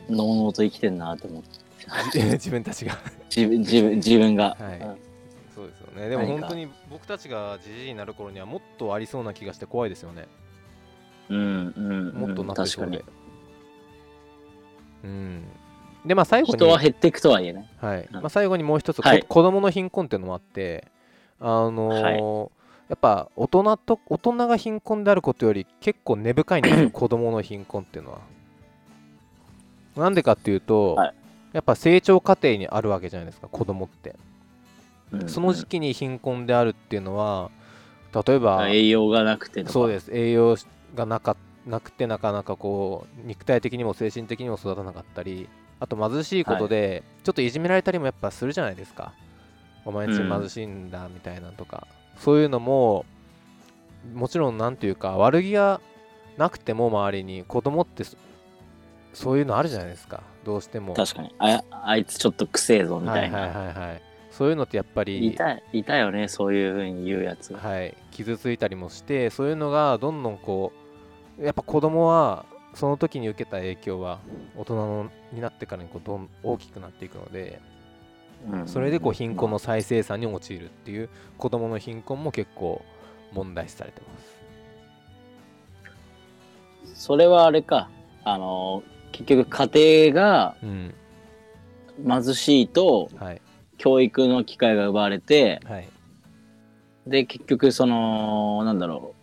[0.08, 1.42] のうのうと生きてんなって思っ
[2.12, 2.98] て 自分たちが。
[3.34, 4.96] 自分自分自分が、はいうん
[5.54, 6.08] そうですよね。
[6.08, 10.26] でも本当に僕たちがじじいになる頃にはもっとありそうな気がして怖いですよね。
[11.28, 13.04] うんうんもっとなって確かにそうで。
[15.04, 15.44] うん。
[16.04, 16.58] で、まあ最後に。
[16.58, 17.68] 人は減っていくとはいえね。
[17.80, 18.08] はい。
[18.10, 18.14] うん。
[18.20, 19.24] まあ、最後にもう一つ、こはい。
[19.26, 20.86] 子供の貧困っていうのもあって、
[21.40, 28.18] あのーやっぱ大人と大人が貧困であることより結構根深いんですよ 子供の貧困っていうのは。
[29.96, 31.14] なんでかっていうと、はい。
[31.54, 34.16] やっぱ成長過程にあるわけじゃないですか子供って。
[35.12, 35.28] うん。
[35.28, 37.50] その時期に貧困であるっていうのは
[38.26, 40.10] 例えば栄養がなくてそうです。
[40.12, 40.56] 栄養
[40.94, 41.36] がなか
[41.66, 45.48] なくてなかなかこう肉体的にも精神的にも育たなかったり
[45.84, 49.12] あと貧しいことでちょっといじめられたりもやっぱするじゃないですか、
[49.84, 50.40] お前んちうん。
[50.40, 53.04] 貧しいんだみたいなとか、そういうのも
[54.14, 55.82] もちろんなんていうか悪気が
[56.38, 58.16] なくても周りに子供ってそ
[59.12, 60.22] そういうのあるじゃないですか。
[60.42, 60.94] どうしても。
[60.94, 61.34] 確かに。
[61.38, 64.02] ああいつちょっとくせえぞみたいな、はいはいはいはい。
[64.30, 67.52] そういうのってやっぱりいたいたよねそういうふうに言うやつ。
[67.52, 70.72] がはい、傷ついたりもしてそういうのがどんどんこ
[71.38, 74.18] うやっぱ子供はその時に受けた影響は
[74.56, 77.60] 大人のになってからにこうどん大きくなっていくので
[78.50, 78.68] うん。
[78.68, 81.08] それでこう貧困の再生産に陥るっていう
[81.38, 82.84] 子供の貧困も結構
[83.32, 84.06] 問題視されてま
[86.94, 87.00] す。
[87.06, 87.90] それはあれか。
[88.24, 90.94] あの、結局家庭がうん
[92.06, 93.40] 貧しいとはい。
[93.76, 95.88] 教育の機会が奪われて、はい。
[97.06, 99.14] で、結局その、なんだろ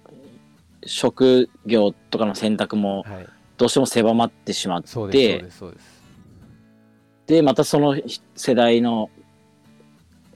[0.84, 3.28] う、職業とかの選択もはい
[3.62, 5.46] どうしても狭まってしまって、
[7.28, 7.96] でまたその
[8.36, 9.12] 世代の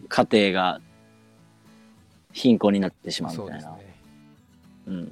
[0.07, 0.82] 家庭が
[2.34, 3.61] 貧困になってしまうみたいな。
[3.61, 3.95] そうね
[4.86, 5.11] うん。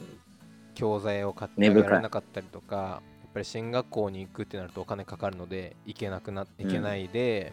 [0.76, 7.52] 教材を買って根深いあげられなかったりとかやっぱり進学校に行くってなるとお金かかるので行けなくな行けないで、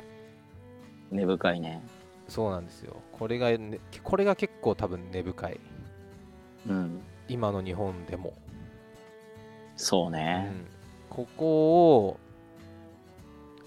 [1.11, 1.83] 根深いね。
[2.29, 5.61] そうなんですよこれが、ね、これが結構多分根深い
[6.69, 7.01] うん。
[7.31, 8.50] 今の日本でも、う
[9.81, 10.43] そうね。
[10.43, 10.67] ん
[11.09, 12.21] ここを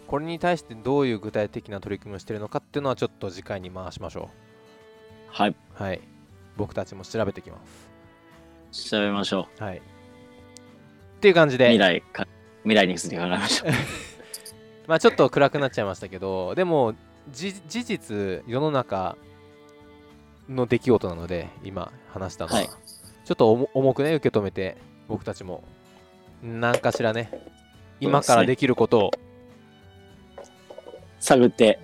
[0.08, 4.30] これに対してどういう具体的な取り組みをしているのかっていうのはちょっと次回に回しましょ
[5.28, 5.50] はい。
[5.50, 6.02] うはい
[6.56, 7.58] 僕たちも調べてきま
[8.72, 9.64] す調べましょう。
[9.64, 9.82] はいっ
[11.20, 12.28] ていう感じで未来か、
[12.64, 13.70] 未来について考えましょう。
[14.88, 16.94] まあちょっと暗くなっちゃいましたけどでも
[17.32, 19.18] じ事実世の中
[20.48, 22.70] の出来事なので今話したのは、はい
[23.26, 25.64] ちょっと重重くね受け止めて僕たちも
[26.44, 27.32] 何かしらね
[28.02, 29.12] 今からできることを
[31.20, 31.80] 探って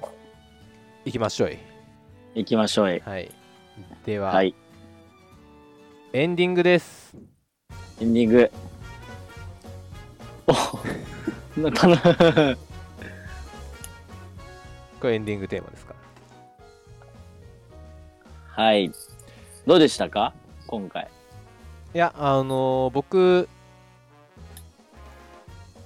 [1.05, 1.57] いきましょうい
[2.35, 3.01] いきましょう。
[3.05, 3.31] はい
[4.05, 4.53] では、はい。
[6.11, 7.15] エンディングです
[8.01, 8.51] エンディング。
[10.47, 10.53] お
[11.61, 11.95] なたの
[14.99, 15.95] これエンディングテーマですか？
[18.49, 18.91] はい。
[19.65, 20.33] どうでしたか？
[20.67, 21.07] 今回。
[21.93, 23.47] いやあのー僕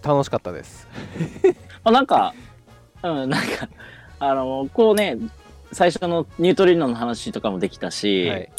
[0.03, 0.87] 楽しかったです。
[1.83, 2.33] あなんか、
[3.03, 3.69] うん、なんか、
[4.19, 5.17] あの、こうね、
[5.71, 8.49] 最初のニュートリノの話とかもできたし、はい。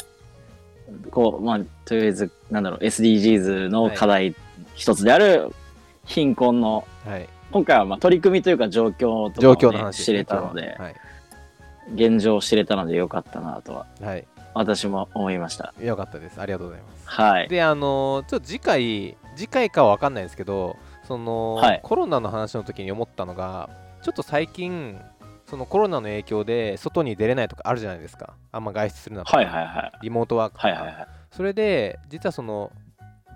[1.11, 4.35] こう、まあ、とりあえず、なんだろう、SDGs の課題
[4.75, 5.51] 一つである
[6.05, 7.29] 貧困の、はい。
[7.51, 15.65] 今回はまあ取り組みというか状況とかね況の話知れたので、今現状を知れたのでよかったなとは、日ははい、私も思いました。
[15.65, 16.41] はい、よかったです。
[16.41, 17.07] ありがとうございます。
[17.07, 17.47] はい。
[17.47, 20.75] であのーちょっと次回次回かは分かんないんですけど
[21.07, 21.79] その、はい。
[21.83, 23.69] コロナの話の時に思ったのが
[24.01, 24.99] ちょっと最近
[25.47, 28.35] そのコロナの影響で外に出れないとかあるじゃないですか。
[28.51, 29.99] あんま外出するなとか、はいはいはい。
[30.01, 31.07] リモートワークとか、はいはいはい。
[31.31, 32.71] それで実はその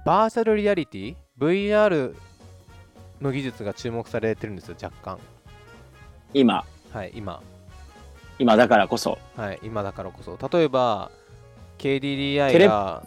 [0.06, 2.16] バーチャルリアリティ VR
[3.22, 5.20] の技術が注目されてるんですよ若干。
[6.34, 7.42] 今、はい今。
[8.40, 9.18] 今だからこそ。
[9.36, 10.38] はい今だからこそ。
[10.52, 11.12] 例えば
[11.78, 13.04] テ KDDI レが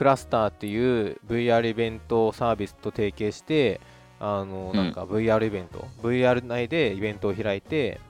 [0.00, 3.82] クラスターっていう VR イベントサービスと提携して
[4.18, 8.00] あのうんなんか VR イベント、VR 内でイベントを開いて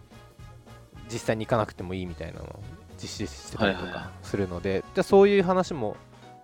[1.13, 2.61] 実際に行かなくてもいいみたいなのを
[2.97, 5.97] 実施してたりとはいはいはかするので、じゃあそういう話も